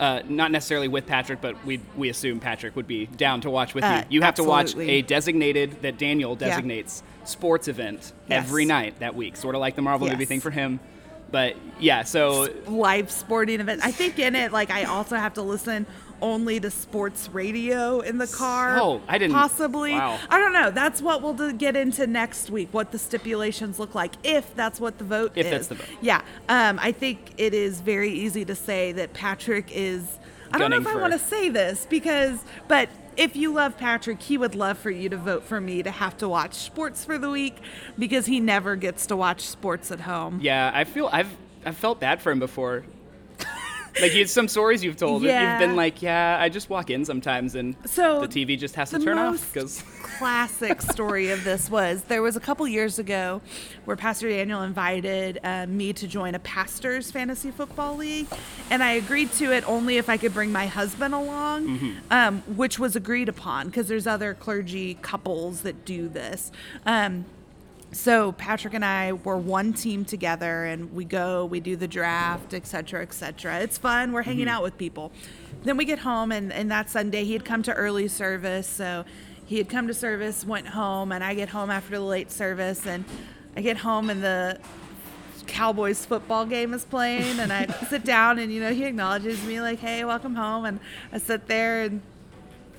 Uh, 0.00 0.22
not 0.28 0.50
necessarily 0.50 0.88
with 0.88 1.06
Patrick, 1.06 1.40
but 1.40 1.64
we 1.64 1.80
we 1.96 2.08
assume 2.08 2.40
Patrick 2.40 2.74
would 2.74 2.88
be 2.88 3.06
down 3.06 3.40
to 3.42 3.48
watch 3.48 3.74
with 3.74 3.84
Uh, 3.84 4.02
you. 4.10 4.16
You 4.18 4.22
have 4.22 4.34
to 4.34 4.42
watch 4.44 4.74
a 4.76 5.02
designated 5.02 5.82
that 5.82 5.98
Daniel 5.98 6.32
Yeah. 6.32 6.48
designates 6.48 7.04
sports 7.22 7.68
event 7.68 8.12
Yes. 8.28 8.44
every 8.44 8.64
night 8.64 8.98
that 8.98 9.14
week, 9.14 9.36
sort 9.36 9.54
of 9.54 9.60
like 9.60 9.76
the 9.76 9.82
Marvel 9.82 10.08
movie 10.08 10.24
thing 10.24 10.40
for 10.40 10.50
him. 10.50 10.80
But 11.34 11.56
yeah, 11.80 12.04
so 12.04 12.48
live 12.68 13.10
sporting 13.10 13.58
event. 13.58 13.80
I 13.84 13.90
think 13.90 14.20
in 14.20 14.36
it, 14.36 14.52
like 14.52 14.70
I 14.70 14.84
also 14.84 15.16
have 15.16 15.34
to 15.34 15.42
listen 15.42 15.84
only 16.22 16.60
to 16.60 16.70
sports 16.70 17.28
radio 17.32 17.98
in 17.98 18.18
the 18.18 18.28
car. 18.28 18.78
Oh, 18.80 19.02
I 19.08 19.18
didn't- 19.18 19.34
Possibly. 19.34 19.94
wow. 19.94 20.16
I 20.30 20.38
don't 20.38 20.52
know. 20.52 20.70
That's 20.70 21.02
what 21.02 21.22
we'll 21.22 21.34
do, 21.34 21.52
get 21.52 21.74
into 21.74 22.06
next 22.06 22.50
week. 22.50 22.68
What 22.70 22.92
the 22.92 23.00
stipulations 23.00 23.80
look 23.80 23.96
like, 23.96 24.12
if 24.22 24.54
that's 24.54 24.78
what 24.78 24.98
the 24.98 25.04
vote 25.04 25.32
If 25.34 25.46
is. 25.46 25.50
that's 25.50 25.66
the 25.66 25.74
vote. 25.74 25.86
Yeah. 26.00 26.22
Um, 26.48 26.78
I 26.80 26.92
think 26.92 27.32
it 27.36 27.52
is 27.52 27.80
very 27.80 28.12
easy 28.12 28.44
to 28.44 28.54
say 28.54 28.92
that 28.92 29.12
Patrick 29.12 29.70
is. 29.74 30.20
I 30.52 30.58
don't 30.58 30.70
know 30.70 30.76
if 30.76 30.86
I 30.86 30.94
want 30.94 31.14
to 31.14 31.18
say 31.18 31.48
this 31.48 31.84
because, 31.90 32.38
but 32.68 32.88
if 33.16 33.36
you 33.36 33.52
love 33.52 33.76
Patrick, 33.76 34.22
he 34.22 34.38
would 34.38 34.54
love 34.54 34.78
for 34.78 34.90
you 34.90 35.08
to 35.08 35.16
vote 35.16 35.44
for 35.44 35.60
me 35.60 35.82
to 35.82 35.90
have 35.90 36.16
to 36.18 36.28
watch 36.28 36.54
sports 36.54 37.04
for 37.04 37.18
the 37.18 37.30
week 37.30 37.56
because 37.98 38.26
he 38.26 38.40
never 38.40 38.76
gets 38.76 39.06
to 39.06 39.16
watch 39.16 39.42
sports 39.42 39.90
at 39.90 40.00
home. 40.00 40.40
Yeah, 40.42 40.70
I 40.74 40.84
feel 40.84 41.08
I've 41.12 41.36
I've 41.64 41.76
felt 41.76 42.00
bad 42.00 42.20
for 42.20 42.30
him 42.30 42.38
before. 42.38 42.84
Like 44.00 44.14
you, 44.14 44.26
some 44.26 44.48
stories 44.48 44.82
you've 44.82 44.96
told, 44.96 45.22
Yeah. 45.22 45.52
you've 45.52 45.60
been 45.68 45.76
like, 45.76 46.02
yeah, 46.02 46.36
I 46.40 46.48
just 46.48 46.68
walk 46.70 46.90
in 46.90 47.04
sometimes 47.04 47.54
and 47.54 47.76
So, 47.86 48.26
the 48.26 48.28
TV 48.28 48.58
just 48.58 48.74
has 48.76 48.90
to 48.90 48.98
turn 48.98 49.18
off 49.18 49.52
because 49.52 49.82
classic 50.02 50.80
story 50.82 51.30
of 51.30 51.44
this 51.44 51.70
was 51.70 52.02
there 52.04 52.22
was 52.22 52.36
a 52.36 52.40
couple 52.40 52.66
years 52.68 52.98
ago 52.98 53.40
where 53.84 53.96
Pastor 53.96 54.28
Daniel 54.28 54.62
invited 54.62 55.38
uh, 55.44 55.66
me 55.66 55.92
to 55.92 56.06
join 56.06 56.34
a 56.34 56.38
pastor's 56.38 57.10
fantasy 57.10 57.50
football 57.50 57.96
league, 57.96 58.26
and 58.70 58.82
I 58.82 58.92
agreed 58.92 59.32
to 59.34 59.52
it 59.52 59.66
only 59.68 59.96
if 59.98 60.08
I 60.08 60.16
could 60.16 60.32
bring 60.34 60.52
my 60.52 60.66
husband 60.66 61.14
along, 61.14 61.64
Mm-hmm. 61.64 61.92
um, 62.10 62.42
which 62.56 62.78
was 62.78 62.96
agreed 62.96 63.28
upon 63.28 63.66
because 63.66 63.86
there's 63.88 64.06
other 64.06 64.34
clergy 64.34 64.94
couples 65.02 65.60
that 65.62 65.84
do 65.84 66.08
this. 66.08 66.50
Um, 66.86 67.24
so 67.94 68.32
Patrick 68.32 68.74
and 68.74 68.84
I 68.84 69.12
were 69.12 69.36
one 69.36 69.72
team 69.72 70.04
together, 70.04 70.64
and 70.64 70.92
we 70.92 71.04
go, 71.04 71.46
we 71.46 71.60
do 71.60 71.76
the 71.76 71.88
draft, 71.88 72.52
et 72.52 72.66
cetera, 72.66 73.02
et 73.02 73.14
cetera. 73.14 73.60
It's 73.60 73.78
fun. 73.78 74.12
We're 74.12 74.22
hanging 74.22 74.46
mm-hmm. 74.46 74.54
out 74.54 74.62
with 74.62 74.76
people. 74.76 75.12
Then 75.62 75.76
we 75.76 75.84
get 75.84 76.00
home, 76.00 76.32
and, 76.32 76.52
and 76.52 76.70
that 76.70 76.90
Sunday 76.90 77.24
he 77.24 77.32
had 77.32 77.44
come 77.44 77.62
to 77.62 77.72
early 77.72 78.08
service, 78.08 78.66
so 78.66 79.04
he 79.46 79.58
had 79.58 79.68
come 79.68 79.86
to 79.86 79.94
service, 79.94 80.44
went 80.44 80.66
home, 80.68 81.12
and 81.12 81.22
I 81.22 81.34
get 81.34 81.48
home 81.48 81.70
after 81.70 81.96
the 81.96 82.04
late 82.04 82.32
service, 82.32 82.86
and 82.86 83.04
I 83.56 83.60
get 83.60 83.78
home, 83.78 84.10
and 84.10 84.22
the 84.22 84.58
Cowboys 85.46 86.04
football 86.04 86.46
game 86.46 86.74
is 86.74 86.84
playing, 86.84 87.38
and 87.38 87.52
I 87.52 87.66
sit 87.88 88.04
down, 88.04 88.38
and 88.38 88.52
you 88.52 88.60
know 88.60 88.72
he 88.72 88.84
acknowledges 88.84 89.42
me 89.44 89.60
like, 89.60 89.78
"Hey, 89.78 90.04
welcome 90.04 90.34
home," 90.34 90.64
and 90.64 90.80
I 91.12 91.18
sit 91.18 91.46
there 91.46 91.82
and 91.82 92.02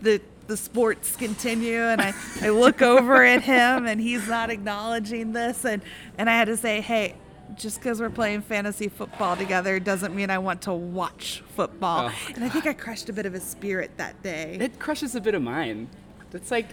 the 0.02 0.22
the 0.48 0.56
sports 0.58 1.16
continue 1.16 1.82
and 1.82 2.02
I, 2.02 2.14
I 2.42 2.50
look 2.50 2.82
over 2.82 3.24
at 3.24 3.42
him 3.42 3.88
and 3.88 4.00
he's 4.00 4.28
not 4.28 4.50
acknowledging 4.50 5.34
this 5.34 5.66
and 5.66 5.82
and 6.18 6.30
I 6.30 6.34
had 6.34 6.46
to 6.46 6.58
say 6.58 6.82
hey 6.82 7.16
just 7.56 7.80
because 7.80 8.00
we're 8.00 8.10
playing 8.10 8.42
fantasy 8.42 8.88
football 8.88 9.36
together 9.36 9.80
doesn't 9.80 10.16
mean 10.16 10.30
I 10.30 10.38
want 10.40 10.62
to 10.64 10.74
watch 10.74 11.44
football 11.56 12.10
Oh, 12.12 12.32
and 12.36 12.44
I 12.44 12.50
think 12.50 12.66
I 12.68 12.74
crushed 12.74 13.10
a 13.10 13.14
bit 13.14 13.26
of 13.26 13.34
his 13.34 13.44
spirit 13.44 13.92
that 13.98 14.22
day 14.22 14.58
it 14.60 14.80
crushes 14.80 15.16
a 15.16 15.22
bit 15.22 15.34
of 15.36 15.42
mine. 15.42 15.88
It's 16.34 16.52
like 16.52 16.68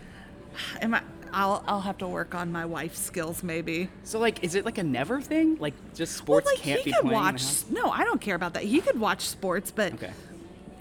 Am 0.83 0.93
I, 0.95 1.02
I'll 1.33 1.64
I'll 1.67 1.81
have 1.81 1.97
to 1.99 2.09
work 2.09 2.35
on 2.35 2.52
my 2.52 2.67
wife's 2.67 2.99
skills 2.99 3.43
maybe 3.43 3.88
so 4.05 4.19
like 4.19 4.45
is 4.45 4.55
it 4.55 4.67
like 4.67 4.76
a 4.76 4.83
never 4.83 5.21
thing? 5.23 5.57
Like 5.57 5.73
just 5.95 6.14
sports 6.17 6.45
well, 6.45 6.55
like 6.57 6.62
can't 6.62 6.81
he 6.81 6.85
be 6.85 6.93
could 6.93 7.02
playing 7.02 7.23
watch 7.23 7.43
no 7.71 7.91
I 7.91 8.05
don't 8.05 8.21
care 8.21 8.35
about 8.35 8.52
that 8.55 8.64
he 8.64 8.81
could 8.83 9.00
watch 9.00 9.23
sports 9.23 9.71
but 9.71 9.95
Okay. 9.95 10.12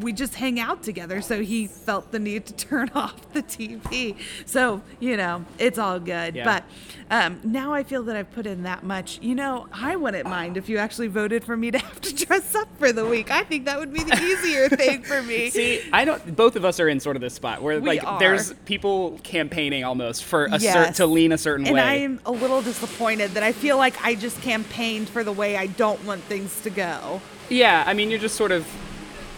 We 0.02 0.12
just 0.14 0.36
hang 0.36 0.60
out 0.60 0.84
together. 0.84 1.22
So 1.22 1.42
he 1.42 1.68
felt 1.68 2.12
the 2.12 2.20
need 2.20 2.46
to 2.48 2.54
turn 2.68 2.90
off 2.96 3.32
the 3.34 3.44
TV. 3.44 4.16
So, 4.46 4.82
you 5.00 5.16
know, 5.18 5.46
it's 5.58 5.78
all 5.78 6.00
good. 6.00 6.36
Yeah. 6.36 6.44
But 6.44 6.64
um, 7.10 7.40
now 7.44 7.74
I 7.74 7.84
feel 7.84 8.04
that 8.04 8.16
I've 8.16 8.32
put 8.32 8.46
in 8.46 8.64
that 8.64 8.84
much. 8.84 9.20
You 9.22 9.36
know, 9.36 9.68
I 9.72 9.96
wouldn't 9.96 10.28
mind 10.28 10.58
if 10.58 10.70
you 10.70 10.78
actually 10.78 11.08
voted 11.08 11.44
for 11.44 11.56
me 11.58 11.72
to 11.72 11.78
have 11.80 12.02
to 12.02 12.14
dress 12.26 12.56
up 12.56 12.68
for 12.80 12.92
the 12.92 13.06
week. 13.06 13.32
I 13.32 13.44
think 13.44 13.66
that 13.66 13.80
would 13.80 13.94
be 13.94 14.04
the 14.04 14.16
easier 14.22 14.70
thing 14.82 15.04
for 15.04 15.22
me. 15.22 15.50
See, 15.50 15.82
I 15.94 16.06
don't. 16.06 16.36
Both 16.36 16.56
of 16.56 16.66
us 16.66 16.80
are 16.80 16.88
in 16.90 17.00
sort 17.00 17.16
of 17.16 17.22
this 17.22 17.34
spot 17.34 17.62
where 17.62 17.80
We 17.80 17.88
like 17.88 18.04
are. 18.04 18.20
there's 18.20 18.54
people 18.66 19.20
campaigning 19.24 19.84
almost 19.84 20.24
for 20.24 20.46
a 20.46 20.58
Yes. 20.60 20.98
to 20.98 21.06
lean 21.06 21.32
a 21.32 21.38
certain 21.38 21.66
and 21.68 21.76
way. 21.76 22.04
I'm 22.04 22.20
a 22.26 22.32
little 22.32 22.62
disappointed 22.62 23.32
that 23.32 23.44
I 23.44 23.52
feel 23.52 23.78
like 23.78 24.02
I 24.06 24.16
just 24.16 24.42
campaigned 24.42 25.10
for 25.10 25.24
the 25.24 25.32
way 25.32 25.58
I 25.58 25.68
don't 25.68 26.04
want 26.06 26.22
things 26.24 26.62
to 26.62 26.70
go. 26.70 27.22
Yeah, 27.50 27.84
I 27.86 27.94
mean, 27.94 28.10
you're 28.10 28.20
just 28.20 28.36
sort 28.36 28.52
of. 28.52 28.66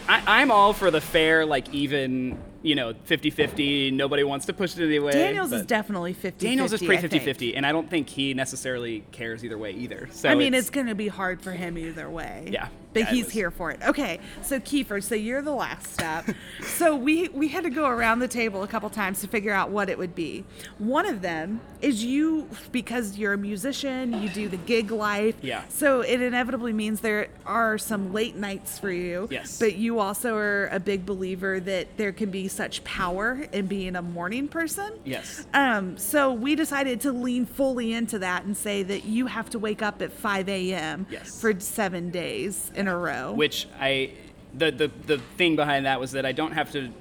I, 0.07 0.41
I'm 0.41 0.51
all 0.51 0.73
for 0.73 0.91
the 0.91 1.01
fair, 1.01 1.45
like 1.45 1.73
even, 1.73 2.37
you 2.61 2.75
know, 2.75 2.93
50 3.05 3.29
50. 3.29 3.91
Nobody 3.91 4.23
wants 4.23 4.45
to 4.47 4.53
push 4.53 4.77
it 4.77 4.83
anyway. 4.83 5.11
Daniels 5.11 5.51
is 5.51 5.65
definitely 5.65 6.13
50 6.13 6.45
Daniels 6.45 6.73
is 6.73 6.79
pretty 6.79 6.97
I 6.97 7.01
50 7.01 7.17
think. 7.17 7.25
50, 7.25 7.55
and 7.55 7.65
I 7.65 7.71
don't 7.71 7.89
think 7.89 8.09
he 8.09 8.33
necessarily 8.33 9.03
cares 9.11 9.43
either 9.45 9.57
way 9.57 9.71
either. 9.71 10.09
So 10.11 10.29
I 10.29 10.35
mean, 10.35 10.53
it's, 10.53 10.69
going 10.69 10.87
to 10.87 10.95
be 10.95 11.07
hard 11.07 11.41
for 11.41 11.51
him 11.51 11.77
either 11.77 12.09
way. 12.09 12.49
Yeah. 12.51 12.67
But 12.93 13.05
he's 13.05 13.25
was. 13.25 13.33
here 13.33 13.51
for 13.51 13.71
it. 13.71 13.79
Okay. 13.83 14.19
So 14.41 14.59
Kiefer, 14.59 15.03
so 15.03 15.15
you're 15.15 15.41
the 15.41 15.53
last 15.53 15.93
step. 15.93 16.25
so 16.63 16.95
we 16.95 17.29
we 17.29 17.47
had 17.47 17.63
to 17.63 17.69
go 17.69 17.87
around 17.87 18.19
the 18.19 18.27
table 18.27 18.63
a 18.63 18.67
couple 18.67 18.89
times 18.89 19.21
to 19.21 19.27
figure 19.27 19.53
out 19.53 19.69
what 19.69 19.89
it 19.89 19.97
would 19.97 20.15
be. 20.15 20.43
One 20.77 21.05
of 21.05 21.21
them 21.21 21.61
is 21.81 22.03
you 22.03 22.49
because 22.71 23.17
you're 23.17 23.33
a 23.33 23.37
musician, 23.37 24.21
you 24.21 24.29
do 24.29 24.47
the 24.47 24.57
gig 24.57 24.91
life. 24.91 25.35
Yeah. 25.41 25.63
So 25.69 26.01
it 26.01 26.21
inevitably 26.21 26.73
means 26.73 27.01
there 27.01 27.27
are 27.45 27.77
some 27.77 28.13
late 28.13 28.35
nights 28.35 28.79
for 28.79 28.91
you. 28.91 29.27
Yes. 29.29 29.59
But 29.59 29.75
you 29.75 29.99
also 29.99 30.35
are 30.35 30.67
a 30.67 30.79
big 30.79 31.05
believer 31.05 31.59
that 31.59 31.97
there 31.97 32.11
can 32.11 32.29
be 32.29 32.47
such 32.47 32.83
power 32.83 33.45
in 33.51 33.67
being 33.67 33.95
a 33.95 34.01
morning 34.01 34.47
person. 34.47 34.93
Yes. 35.03 35.45
Um, 35.53 35.97
so 35.97 36.31
we 36.31 36.55
decided 36.55 37.01
to 37.01 37.11
lean 37.11 37.45
fully 37.45 37.93
into 37.93 38.19
that 38.19 38.45
and 38.45 38.55
say 38.55 38.83
that 38.83 39.05
you 39.05 39.27
have 39.27 39.49
to 39.51 39.59
wake 39.59 39.81
up 39.81 40.01
at 40.01 40.11
5 40.11 40.49
a.m. 40.49 41.05
Yes. 41.09 41.39
for 41.39 41.59
seven 41.59 42.09
days 42.09 42.71
in 42.83 42.93
a 42.93 42.97
row. 42.97 43.33
which 43.33 43.67
I 43.79 44.11
the, 44.53 44.71
the 44.71 44.91
the 45.07 45.17
thing 45.37 45.55
behind 45.55 45.85
that 45.85 45.99
was 45.99 46.11
that 46.11 46.25
I 46.25 46.31
don't 46.31 46.51
have 46.51 46.71
to 46.73 46.91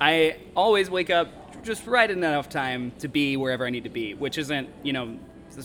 I 0.00 0.36
always 0.54 0.90
wake 0.90 1.10
up 1.10 1.28
just 1.64 1.86
right 1.86 2.10
enough 2.10 2.48
time 2.48 2.92
to 3.00 3.08
be 3.08 3.36
wherever 3.36 3.66
I 3.66 3.70
need 3.70 3.84
to 3.84 3.90
be, 3.90 4.14
which 4.14 4.38
isn't, 4.38 4.68
you 4.82 4.92
know, 4.92 5.18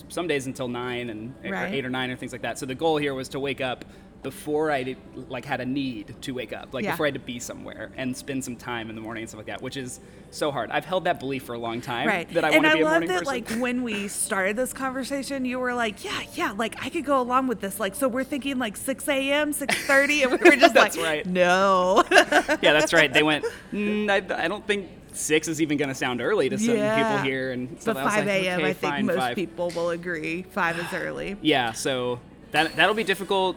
some 0.10 0.28
days 0.28 0.48
until 0.48 0.68
9 0.68 1.10
and 1.10 1.36
or 1.46 1.56
8 1.56 1.86
or 1.86 1.90
9 1.90 2.10
or 2.12 2.16
things 2.16 2.32
like 2.32 2.42
that. 2.42 2.58
So 2.58 2.66
the 2.66 2.76
goal 2.76 2.98
here 2.98 3.14
was 3.14 3.30
to 3.30 3.40
wake 3.40 3.62
up 3.62 3.86
before 4.24 4.72
I 4.72 4.96
like 5.30 5.46
had 5.46 5.62
a 5.62 5.66
need 5.66 6.16
to 6.22 6.32
wake 6.32 6.54
up, 6.54 6.74
like 6.74 6.84
Yeah. 6.84 6.92
before 6.92 7.06
I 7.06 7.08
had 7.08 7.14
to 7.16 7.20
be 7.20 7.40
somewhere 7.40 7.92
and 7.98 8.16
spend 8.16 8.44
some 8.44 8.56
time 8.56 8.90
in 8.90 8.96
the 8.96 9.02
morning 9.02 9.24
and 9.24 9.30
stuff 9.30 9.40
like 9.40 9.48
that, 9.48 9.62
which 9.62 9.78
is 9.78 10.00
so 10.32 10.52
hard. 10.52 10.72
I've 10.72 10.86
held 10.86 11.04
that 11.04 11.20
belief 11.20 11.44
for 11.44 11.54
a 11.54 11.60
long 11.60 11.82
time 11.82 12.08
Right. 12.08 12.28
that 12.34 12.44
I 12.44 12.50
and 12.52 12.64
want 12.64 12.66
to 12.66 12.72
I 12.72 12.74
be 12.74 12.80
a 12.82 12.84
love 12.86 12.92
morning 12.94 13.10
that, 13.10 13.20
person. 13.26 13.34
like, 13.34 13.50
when 13.62 13.84
we 13.84 14.08
started 14.08 14.56
this 14.56 14.74
conversation, 14.74 15.46
you 15.46 15.60
were 15.60 15.74
like, 15.76 16.04
yeah, 16.04 16.22
yeah, 16.34 16.52
like, 16.52 16.84
I 16.84 16.90
could 16.90 17.06
go 17.06 17.22
along 17.22 17.48
with 17.48 17.60
this. 17.62 17.80
Like, 17.80 17.94
so 17.94 18.08
we're 18.08 18.24
thinking, 18.24 18.58
like, 18.58 18.76
6 18.78 19.08
a.m., 19.10 19.54
6.30, 19.54 20.24
and 20.24 20.32
we 20.32 20.50
were 20.50 20.56
just 20.56 20.74
That's 20.74 20.98
like, 20.98 21.06
right. 21.06 21.26
no. 21.26 22.04
yeah, 22.12 22.74
that's 22.74 22.94
right. 22.94 23.12
They 23.14 23.22
went. 23.24 23.46
Mm, 23.72 24.10
I, 24.10 24.44
I 24.46 24.48
don't 24.48 24.66
think 24.66 24.90
six 25.12 25.48
is 25.48 25.62
even 25.62 25.78
going 25.78 25.90
to 25.90 25.96
sound 25.96 26.22
early 26.22 26.50
to 26.50 26.58
some 26.58 26.76
Yeah. 26.76 26.96
people 26.98 27.18
here, 27.24 27.52
and 27.52 27.80
so 27.80 27.94
but 27.94 28.00
I 28.02 28.06
was 28.06 28.14
5 28.16 28.26
like, 28.26 28.36
a.m., 28.36 28.60
okay, 28.62 28.70
I 28.70 28.74
think 28.74 29.06
most 29.06 29.18
five. 29.18 29.36
people 29.36 29.70
will 29.76 29.92
agree. 29.92 30.42
5 30.44 30.80
is 30.80 30.94
early. 30.94 31.38
Yeah, 31.44 31.74
so 31.74 32.20
that 32.52 32.76
that'll 32.76 32.96
be 32.96 33.04
difficult 33.04 33.56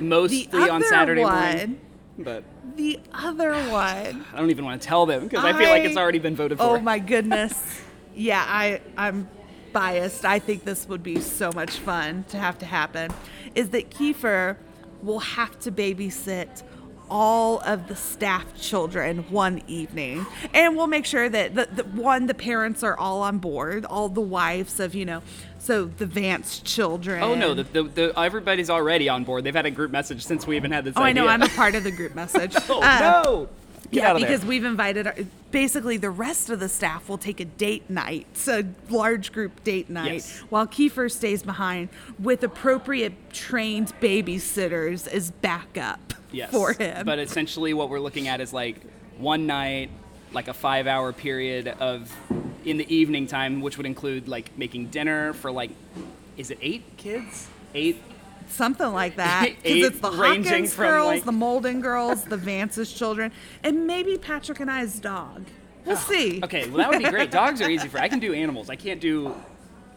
mostly 0.00 0.46
The 0.46 0.70
on 0.70 0.82
Saturday 0.84 1.22
one- 1.22 1.32
morning. 1.34 1.80
But 2.18 2.44
The 2.76 3.00
other 3.14 3.52
one. 3.70 4.26
I 4.34 4.38
don't 4.38 4.50
even 4.50 4.64
want 4.64 4.82
to 4.82 4.86
tell 4.88 5.06
them 5.06 5.24
because 5.24 5.44
I, 5.44 5.52
feel 5.52 5.70
like 5.70 5.84
it's 5.84 5.96
already 5.96 6.18
been 6.18 6.36
voted 6.36 6.58
for. 6.58 6.64
Oh 6.64 6.80
my 6.80 6.98
goodness. 6.98 7.80
yeah, 8.14 8.44
I 8.46 8.80
I'm 8.96 9.28
biased. 9.72 10.24
I 10.24 10.38
think 10.38 10.64
this 10.64 10.86
would 10.88 11.02
be 11.02 11.20
so 11.20 11.50
much 11.52 11.78
fun 11.78 12.24
to 12.28 12.36
have 12.38 12.58
to 12.58 12.66
happen. 12.66 13.10
is 13.54 13.70
that 13.70 13.90
Kiefer 13.90 14.56
will 15.02 15.20
have 15.20 15.58
to 15.60 15.72
babysit 15.72 16.62
all 17.08 17.60
of 17.60 17.88
the 17.88 17.96
staff 17.96 18.44
children 18.60 19.18
one 19.30 19.60
evening 19.66 20.24
and 20.54 20.76
we'll 20.76 20.86
make 20.86 21.04
sure 21.04 21.28
that 21.28 21.56
the, 21.56 21.66
the 21.72 21.82
one 21.82 22.26
the 22.26 22.34
parents 22.34 22.84
are 22.84 22.96
all 22.96 23.22
on 23.22 23.38
board 23.38 23.84
all 23.84 24.08
the 24.08 24.20
wives 24.20 24.78
of 24.78 24.94
you 24.94 25.04
know 25.04 25.20
so 25.60 25.84
the 25.84 26.06
vance 26.06 26.58
children 26.58 27.22
Oh 27.22 27.34
no, 27.36 27.54
the, 27.54 27.62
the, 27.62 27.82
the 27.84 28.18
everybody's 28.18 28.68
already 28.70 29.08
on 29.08 29.22
board. 29.24 29.44
They've 29.44 29.54
had 29.54 29.66
a 29.66 29.70
group 29.70 29.92
message 29.92 30.24
since 30.24 30.46
we 30.46 30.56
even 30.56 30.72
had 30.72 30.84
this 30.84 30.94
oh 30.96 31.02
i 31.02 31.12
know 31.12 31.28
i'm 31.28 31.42
a 31.42 31.48
part 31.50 31.74
of 31.76 31.84
the 31.84 31.90
group 31.92 32.14
message 32.14 32.54
oh 32.68 32.80
Uh, 32.82 33.22
no! 33.22 33.48
Get 33.92 34.02
yeah, 34.04 34.08
out 34.10 34.14
of 34.16 34.22
there. 34.22 34.30
because 34.30 34.46
we've 34.46 34.64
invited 34.64 35.06
our, 35.08 35.16
basically 35.50 35.96
the 35.96 36.10
rest 36.10 36.48
of 36.48 36.60
the 36.60 36.68
staff 36.68 37.08
will 37.08 37.18
take 37.18 37.40
a 37.40 37.44
date 37.44 37.90
night, 37.90 38.26
so 38.34 38.62
large 38.88 39.32
group 39.32 39.64
date 39.64 39.90
night, 39.90 40.12
Yes. 40.12 40.38
while 40.48 40.64
Kiefer 40.68 41.10
stays 41.10 41.42
behind 41.42 41.88
with 42.20 42.44
appropriate 42.44 43.32
trained 43.32 43.92
babysitters 44.00 45.08
as 45.08 45.32
backup 45.32 46.14
yes. 46.30 46.52
for 46.52 46.72
him. 46.72 47.04
But 47.04 47.18
essentially, 47.18 47.74
what 47.74 47.88
we're 47.88 47.98
looking 47.98 48.28
at 48.28 48.40
is 48.40 48.52
like 48.52 48.80
one 49.18 49.46
night, 49.48 49.90
like 50.32 50.48
a 50.48 50.54
five-hour 50.54 51.12
period 51.12 51.68
of 51.68 52.14
in 52.64 52.76
the 52.76 52.94
evening 52.94 53.26
time, 53.26 53.60
which 53.60 53.76
would 53.76 53.86
include 53.86 54.28
like 54.28 54.56
making 54.56 54.86
dinner 54.88 55.32
for 55.34 55.50
like, 55.50 55.70
is 56.36 56.50
it 56.50 56.58
eight 56.62 56.84
kids? 56.96 57.48
Eight. 57.74 58.02
Something 58.48 58.92
like 58.92 59.16
that. 59.24 59.50
Because 59.62 59.88
it's 59.88 60.00
the 60.00 60.10
Hawkins 60.10 60.74
girls, 60.74 61.06
like- 61.06 61.24
the 61.24 61.32
Molden 61.32 61.80
girls, 61.80 62.24
the 62.24 62.36
Vance's 62.36 62.92
children, 62.92 63.32
and 63.62 63.86
maybe 63.86 64.18
Patrick 64.18 64.60
and 64.60 64.70
I's 64.70 64.98
dog. 65.00 65.44
We'll 65.84 65.96
oh, 65.96 66.00
see. 66.00 66.40
Oh, 66.42 66.44
Okay, 66.44 66.68
well 66.68 66.78
that 66.78 66.90
would 66.90 66.98
be 67.02 67.08
great. 67.08 67.30
Dogs 67.42 67.60
are 67.62 67.70
easy 67.70 67.88
for. 67.88 67.98
I 67.98 68.08
can 68.08 68.18
do 68.18 68.34
animals. 68.34 68.68
I 68.68 68.76
can't 68.76 69.00
do 69.00 69.34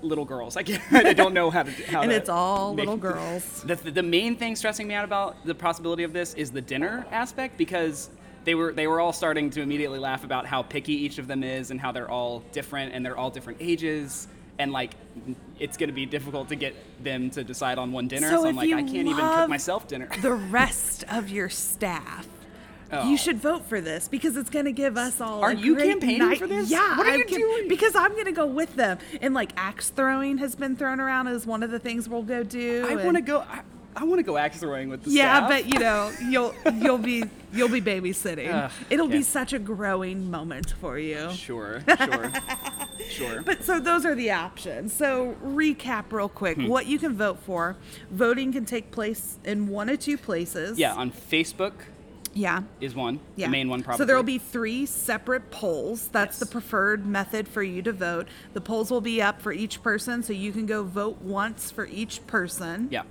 little 0.01 0.23
girls. 0.23 0.55
I 0.55 0.63
can't. 0.63 0.81
I 0.91 1.11
don't 1.13 1.33
know 1.33 1.49
how 1.49 1.63
to. 1.63 1.71
do- 1.71 1.83
How 1.83 2.01
And 2.01 2.09
to 2.11 2.15
it's 2.15 2.29
all 2.29 2.73
make- 2.73 2.85
little 2.85 2.97
girls. 2.97 3.63
The, 3.63 3.75
the 3.75 4.03
main 4.03 4.37
thing 4.37 4.55
stressing 4.55 4.87
me 4.87 4.93
out 4.93 5.03
about 5.03 5.45
the 5.45 5.53
possibility 5.53 6.03
of 6.03 6.13
this 6.13 6.33
is 6.35 6.51
the 6.51 6.61
dinner 6.61 7.05
aspect 7.11 7.57
because 7.57 8.09
they 8.45 8.55
were 8.55 8.73
they 8.73 8.87
were 8.87 8.99
all 8.99 9.13
starting 9.13 9.49
to 9.51 9.61
immediately 9.61 9.99
laugh 9.99 10.23
about 10.23 10.45
how 10.45 10.61
picky 10.61 10.93
each 10.93 11.17
of 11.17 11.27
them 11.27 11.43
is 11.43 11.71
and 11.71 11.79
how 11.79 11.91
they're 11.91 12.09
all 12.09 12.39
different 12.51 12.93
and 12.93 13.05
they're 13.05 13.17
all 13.17 13.29
different 13.29 13.59
ages 13.61 14.27
and 14.59 14.71
like 14.71 14.93
it's 15.59 15.77
going 15.77 15.89
to 15.89 15.93
be 15.93 16.05
difficult 16.05 16.49
to 16.49 16.55
get 16.55 16.75
them 17.03 17.29
to 17.31 17.43
decide 17.43 17.77
on 17.77 17.91
one 17.91 18.07
dinner. 18.07 18.29
So 18.29 18.43
So, 18.43 18.47
I'm 18.47 18.55
like 18.55 18.71
I 18.71 18.83
can't 18.83 19.07
even 19.07 19.17
cook 19.17 19.49
myself 19.49 19.87
dinner. 19.87 20.09
The 20.21 20.33
rest 20.33 21.03
of 21.09 21.29
your 21.29 21.49
staff. 21.49 22.27
Oh. 22.91 23.09
You 23.09 23.17
should 23.17 23.39
vote 23.39 23.65
for 23.65 23.81
this 23.81 24.07
because 24.07 24.37
it's 24.37 24.51
going 24.51 24.65
to 24.65 24.71
give 24.71 24.97
us 24.97 25.19
all. 25.19 25.41
Are 25.41 25.51
you 25.51 25.75
campaigning 25.75 26.19
night- 26.19 26.37
for 26.37 26.45
this? 26.45 26.69
Yeah, 26.69 26.95
What 26.95 27.07
are 27.07 27.11
I'm 27.11 27.19
you 27.21 27.25
doing? 27.25 27.67
Because 27.67 27.95
I'm 27.95 28.11
going 28.11 28.25
to 28.25 28.31
go 28.31 28.45
with 28.45 28.75
them. 28.75 28.99
And 29.19 29.33
like 29.33 29.51
axe 29.57 29.89
throwing 29.89 30.37
has 30.37 30.55
been 30.55 30.75
thrown 30.75 30.99
around 30.99 31.27
as 31.27 31.47
one 31.47 31.63
of 31.63 31.71
the 31.71 31.79
things 31.79 32.07
we'll 32.07 32.21
go 32.21 32.43
do. 32.43 32.85
I 32.87 33.03
want 33.03 33.17
to 33.17 33.21
go. 33.21 33.39
I, 33.39 33.61
I 33.95 34.03
want 34.05 34.19
to 34.19 34.23
go 34.23 34.37
axe 34.37 34.59
throwing 34.59 34.89
with 34.89 35.03
the 35.03 35.11
Yeah, 35.11 35.37
staff. 35.45 35.49
but 35.49 35.73
you 35.73 35.79
know, 35.79 36.11
you'll 36.29 36.53
you'll 36.75 36.97
be 36.97 37.23
you'll 37.53 37.69
be 37.69 37.81
babysitting. 37.81 38.51
Ugh, 38.53 38.71
It'll 38.89 39.07
be 39.07 39.21
such 39.21 39.53
a 39.53 39.59
growing 39.59 40.29
moment 40.31 40.73
for 40.81 40.97
you. 40.97 41.29
Sure, 41.31 41.81
sure, 41.97 42.31
sure. 43.09 43.41
But 43.43 43.63
so 43.63 43.79
those 43.79 44.05
are 44.05 44.15
the 44.15 44.31
options. 44.31 44.93
So 44.93 45.35
recap 45.43 46.05
real 46.11 46.29
quick 46.29 46.57
Hmm. 46.57 46.67
what 46.67 46.87
you 46.87 46.97
can 46.99 47.15
vote 47.15 47.39
for. 47.45 47.75
Voting 48.11 48.51
can 48.51 48.65
take 48.65 48.91
place 48.91 49.37
in 49.43 49.67
one 49.67 49.89
of 49.89 49.99
two 49.99 50.17
places. 50.17 50.79
yeah, 50.79 50.93
on 50.93 51.11
Facebook 51.11 51.73
Yeah. 52.33 52.63
is 52.81 52.95
one, 52.95 53.19
Yeah. 53.35 53.45
the 53.47 53.51
main 53.51 53.69
one 53.69 53.83
probably. 53.83 53.99
So 54.01 54.05
there 54.05 54.15
will 54.15 54.23
be 54.23 54.39
three 54.39 54.85
separate 54.87 55.51
polls. 55.51 56.09
That's 56.11 56.35
Yes. 56.35 56.39
the 56.39 56.45
preferred 56.47 57.05
method 57.05 57.47
for 57.47 57.61
you 57.61 57.81
to 57.83 57.91
vote. 57.91 58.27
The 58.53 58.61
polls 58.61 58.89
will 58.89 59.01
be 59.01 59.21
up 59.21 59.39
for 59.41 59.53
each 59.53 59.83
person, 59.83 60.23
so 60.23 60.33
you 60.33 60.51
can 60.51 60.65
go 60.65 60.81
vote 60.83 61.21
once 61.21 61.69
for 61.69 61.85
each 61.85 62.25
person. 62.25 62.87
Yeah. 62.89 63.03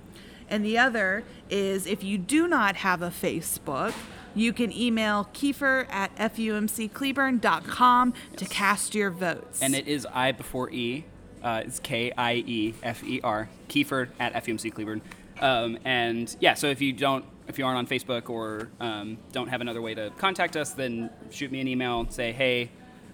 And 0.53 0.63
the 0.63 0.77
other 0.77 1.23
is 1.49 1.87
if 1.87 2.03
you 2.03 2.19
do 2.19 2.47
not 2.47 2.75
have 2.75 3.01
a 3.01 3.09
Facebook, 3.09 3.91
you 4.35 4.53
can 4.53 4.71
email 4.71 5.27
Kiefer 5.33 5.87
at 5.89 6.15
fumccleburne.com 6.15 8.13
to 8.35 8.45
cast 8.45 8.93
your 8.93 9.09
votes. 9.09 9.63
And 9.63 9.73
it 9.73 9.87
is 9.87 10.05
I 10.05 10.31
before 10.31 10.69
E. 10.69 11.05
Uh, 11.43 11.63
it's 11.65 11.79
K 11.79 12.11
I 12.15 12.35
E 12.35 12.75
F 12.83 13.03
E 13.03 13.19
R. 13.23 13.49
Kiefer 13.67 14.09
at 14.19 14.35
FUMC 14.45 14.71
Cleburne. 14.71 15.01
Um, 15.41 15.79
and 15.85 16.35
yeah, 16.39 16.53
so 16.53 16.67
if 16.67 16.81
you 16.81 16.93
don't, 16.93 17.25
if 17.47 17.57
you 17.57 17.65
aren't 17.65 17.79
on 17.79 17.87
Facebook 17.87 18.29
or 18.29 18.69
um, 18.79 19.17
don't 19.31 19.47
have 19.47 19.61
another 19.61 19.81
way 19.81 19.95
to 19.95 20.11
contact 20.19 20.55
us, 20.55 20.69
then 20.69 21.09
shoot 21.31 21.51
me 21.51 21.61
an 21.61 21.67
email. 21.67 22.01
and 22.01 22.13
Say, 22.13 22.31
hey, 22.31 22.69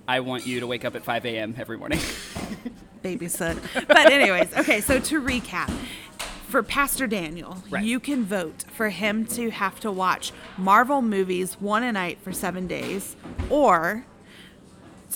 I 0.09 0.19
want 0.19 0.45
you 0.45 0.59
to 0.59 0.67
wake 0.67 0.83
up 0.83 0.93
at 0.93 1.05
5 1.05 1.25
a.m. 1.25 1.55
every 1.57 1.77
morning. 1.77 1.99
babysit. 3.01 3.87
But 3.87 4.11
anyways, 4.11 4.55
okay, 4.57 4.81
so 4.81 4.99
to 4.99 5.21
recap. 5.21 5.73
For 6.49 6.63
Pastor 6.63 7.05
Daniel, 7.05 7.57
Right. 7.69 7.83
you 7.83 7.99
can 7.99 8.25
vote 8.25 8.65
for 8.73 8.89
him 8.89 9.25
to 9.27 9.51
have 9.51 9.79
to 9.81 9.91
watch 9.91 10.31
Marvel 10.57 11.01
movies 11.01 11.55
one 11.59 11.83
a 11.83 11.91
night 11.91 12.17
for 12.23 12.31
seven 12.33 12.65
days, 12.65 13.15
or 13.51 14.05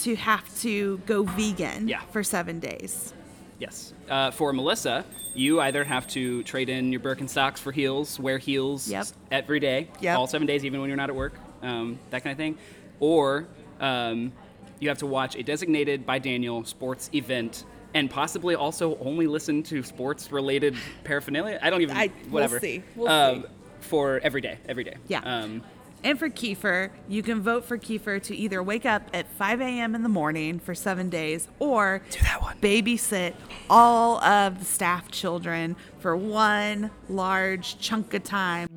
to 0.01 0.15
have 0.15 0.43
to 0.61 0.99
go 1.07 1.23
vegan 1.23 1.87
Yeah. 1.87 2.01
for 2.11 2.23
seven 2.23 2.59
days. 2.59 3.13
yes. 3.59 3.93
Uh, 4.09 4.29
for 4.29 4.51
Melissa, 4.53 5.05
you 5.33 5.59
either 5.61 5.83
have 5.85 6.05
to 6.09 6.43
trade 6.43 6.67
in 6.69 6.91
your 6.91 6.99
Birkenstocks 7.01 7.57
for 7.59 7.71
heels, 7.71 8.19
wear 8.19 8.37
heels 8.37 8.87
Yep. 8.89 9.07
every 9.31 9.59
day, 9.59 9.87
Yep. 10.01 10.17
all 10.17 10.27
seven 10.27 10.45
days, 10.45 10.65
even 10.65 10.81
when 10.81 10.89
you're 10.89 10.97
not 10.97 11.09
at 11.09 11.15
work, 11.15 11.33
um, 11.63 11.97
that 12.11 12.23
kind 12.23 12.31
of 12.31 12.37
thing, 12.37 12.57
or 12.99 13.47
um, 13.79 14.33
you 14.79 14.89
have 14.89 14.97
to 14.99 15.07
watch 15.07 15.35
a 15.35 15.41
designated 15.43 16.05
by 16.05 16.19
Daniel 16.19 16.63
sports 16.65 17.09
event. 17.13 17.63
And 17.93 18.09
possibly 18.09 18.55
also 18.55 18.97
only 18.99 19.27
listen 19.27 19.61
to 19.63 19.83
sports-related 19.83 20.75
paraphernalia. 21.03 21.59
I 21.61 21.69
don't 21.69 21.81
even 21.81 21.95
I- 21.95 22.09
we'll 22.25 22.31
whatever. 22.33 22.59
see. 22.59 22.83
We'll 22.95 23.07
um, 23.07 23.41
see. 23.43 23.47
For 23.81 24.19
every 24.23 24.41
day, 24.41 24.57
every 24.67 24.83
day. 24.83 24.95
Yeah. 25.07 25.19
Um, 25.23 25.61
And 26.05 26.17
for 26.19 26.29
Kiefer, 26.29 26.89
you 27.07 27.21
can 27.23 27.41
vote 27.41 27.65
for 27.65 27.77
Kiefer 27.77 28.21
to 28.23 28.35
either 28.35 28.61
wake 28.63 28.85
up 28.85 29.03
at 29.13 29.27
5 29.33 29.61
a.m. 29.61 29.93
in 29.95 30.03
the 30.03 30.09
morning 30.09 30.59
for 30.59 30.73
seven 30.75 31.09
days 31.09 31.47
or 31.59 32.01
Do 32.09 32.19
that 32.23 32.41
one. 32.41 32.57
babysit 32.59 33.35
all 33.69 34.21
of 34.23 34.59
the 34.59 34.65
staff 34.65 35.11
children 35.11 35.75
for 35.99 36.15
one 36.17 36.91
large 37.09 37.77
chunk 37.79 38.13
of 38.13 38.23
time. 38.23 38.67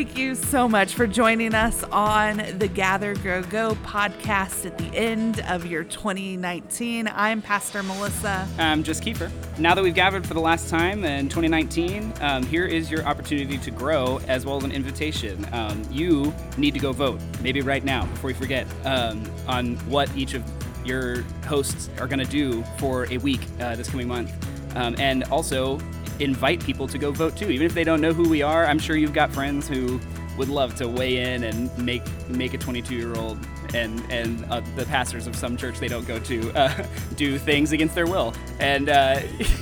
Thank 0.00 0.16
you 0.16 0.34
so 0.34 0.66
much 0.66 0.94
for 0.94 1.06
joining 1.06 1.54
us 1.54 1.84
on 1.92 2.38
the 2.56 2.68
Gather 2.68 3.14
Grow 3.16 3.42
Go 3.42 3.74
podcast 3.84 4.64
at 4.64 4.78
the 4.78 4.86
end 4.96 5.40
of 5.40 5.66
your 5.66 5.84
2019. 5.84 7.06
I'm 7.14 7.42
Pastor 7.42 7.82
Melissa. 7.82 8.48
I'm 8.56 8.82
just 8.82 9.02
Kiefer. 9.02 9.30
Now 9.58 9.74
that 9.74 9.84
we've 9.84 9.94
gathered 9.94 10.26
for 10.26 10.32
the 10.32 10.40
last 10.40 10.70
time 10.70 11.04
in 11.04 11.28
2019, 11.28 12.14
um, 12.22 12.44
here 12.44 12.64
is 12.64 12.90
your 12.90 13.04
opportunity 13.04 13.58
to 13.58 13.70
grow 13.70 14.18
as 14.26 14.46
well 14.46 14.56
as 14.56 14.64
an 14.64 14.72
invitation. 14.72 15.46
Um, 15.52 15.82
you 15.90 16.32
need 16.56 16.72
to 16.72 16.80
go 16.80 16.92
vote, 16.92 17.20
maybe 17.42 17.60
right 17.60 17.84
now 17.84 18.06
before 18.06 18.28
we 18.28 18.34
forget, 18.34 18.66
um, 18.86 19.22
on 19.46 19.76
what 19.90 20.08
each 20.16 20.32
of 20.32 20.42
your 20.82 21.24
hosts 21.44 21.90
are 21.98 22.06
going 22.06 22.20
to 22.20 22.24
do 22.24 22.64
for 22.78 23.06
a 23.12 23.18
week 23.18 23.42
uh, 23.60 23.76
this 23.76 23.90
coming 23.90 24.08
month. 24.08 24.32
Um, 24.76 24.94
and 24.98 25.24
also 25.24 25.78
invite 26.20 26.64
people 26.64 26.86
to 26.88 26.98
go 26.98 27.10
vote 27.10 27.36
too, 27.36 27.50
even 27.50 27.66
if 27.66 27.74
they 27.74 27.84
don't 27.84 28.00
know 28.00 28.12
who 28.12 28.28
we 28.28 28.42
are. 28.42 28.66
I'm 28.66 28.78
sure 28.78 28.96
you've 28.96 29.14
got 29.14 29.32
friends 29.32 29.66
who 29.68 30.00
would 30.36 30.48
love 30.48 30.74
to 30.76 30.88
weigh 30.88 31.34
in 31.34 31.44
and 31.44 31.76
make 31.78 32.02
make 32.28 32.54
a 32.54 32.58
22 32.58 32.94
year 32.94 33.14
old 33.16 33.38
and 33.74 34.00
and 34.10 34.44
uh, 34.50 34.60
the 34.76 34.84
pastors 34.86 35.26
of 35.26 35.36
some 35.36 35.56
church 35.56 35.78
they 35.78 35.88
don't 35.88 36.06
go 36.06 36.18
to 36.18 36.50
uh, 36.52 36.86
do 37.16 37.38
things 37.38 37.72
against 37.72 37.94
their 37.94 38.06
will. 38.06 38.34
And 38.58 38.88
uh, 38.88 39.20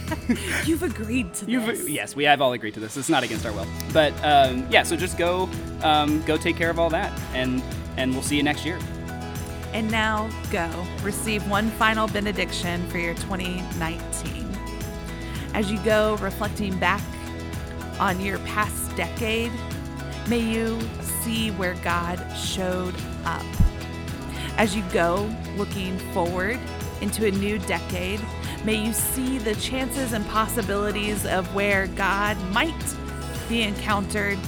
You've 0.66 0.82
agreed 0.82 1.32
to 1.34 1.46
you've 1.50 1.66
this. 1.66 1.88
yes, 1.88 2.16
we 2.16 2.24
have 2.24 2.40
all 2.40 2.52
agreed 2.52 2.74
to 2.74 2.80
this. 2.80 2.96
It's 2.96 3.08
not 3.08 3.22
against 3.22 3.46
our 3.46 3.52
will, 3.52 3.66
but 3.92 4.12
um, 4.24 4.66
yeah. 4.70 4.82
So 4.82 4.96
just 4.96 5.18
go 5.18 5.48
um, 5.82 6.22
go 6.22 6.36
take 6.36 6.56
care 6.56 6.70
of 6.70 6.78
all 6.78 6.90
that, 6.90 7.18
and 7.34 7.62
and 7.96 8.12
we'll 8.12 8.22
see 8.22 8.36
you 8.36 8.42
next 8.42 8.64
year. 8.64 8.78
And 9.72 9.90
now 9.90 10.30
go 10.50 10.68
receive 11.02 11.48
one 11.48 11.70
final 11.72 12.08
benediction 12.08 12.86
for 12.88 12.98
your 12.98 13.14
2019. 13.14 14.47
As 15.58 15.72
you 15.72 15.78
go 15.80 16.14
reflecting 16.18 16.78
back 16.78 17.02
on 17.98 18.20
your 18.20 18.38
past 18.38 18.94
decade, 18.94 19.50
may 20.28 20.38
you 20.38 20.78
see 21.00 21.50
where 21.50 21.74
God 21.82 22.16
showed 22.36 22.94
up. 23.24 23.44
As 24.56 24.76
you 24.76 24.84
go 24.92 25.28
looking 25.56 25.98
forward 26.12 26.60
into 27.00 27.26
a 27.26 27.32
new 27.32 27.58
decade, 27.58 28.20
may 28.64 28.76
you 28.76 28.92
see 28.92 29.38
the 29.38 29.56
chances 29.56 30.12
and 30.12 30.24
possibilities 30.28 31.26
of 31.26 31.52
where 31.56 31.88
God 31.88 32.40
might 32.52 32.94
be 33.48 33.64
encountered 33.64 34.38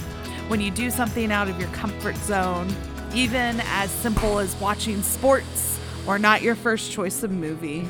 when 0.47 0.61
you 0.61 0.71
do 0.71 0.89
something 0.89 1.29
out 1.29 1.49
of 1.49 1.59
your 1.59 1.69
comfort 1.71 2.15
zone, 2.15 2.73
even 3.13 3.59
as 3.65 3.91
simple 3.91 4.39
as 4.39 4.55
watching 4.61 5.03
sports 5.03 5.77
or 6.07 6.17
not 6.17 6.41
your 6.41 6.55
first 6.55 6.89
choice 6.89 7.21
of 7.21 7.31
movie. 7.31 7.85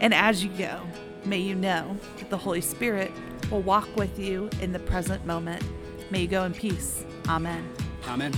And 0.00 0.12
as 0.12 0.42
you 0.42 0.50
go, 0.58 0.80
may 1.24 1.38
you 1.38 1.54
know 1.54 1.96
that 2.18 2.30
the 2.30 2.38
Holy 2.38 2.60
Spirit 2.60 3.10
will 3.50 3.62
walk 3.62 3.88
with 3.96 4.18
you 4.18 4.48
in 4.60 4.72
the 4.72 4.78
present 4.78 5.24
moment. 5.26 5.62
May 6.10 6.22
you 6.22 6.28
go 6.28 6.44
in 6.44 6.54
peace. 6.54 7.04
Amen. 7.28 7.68
Amen. 8.06 8.32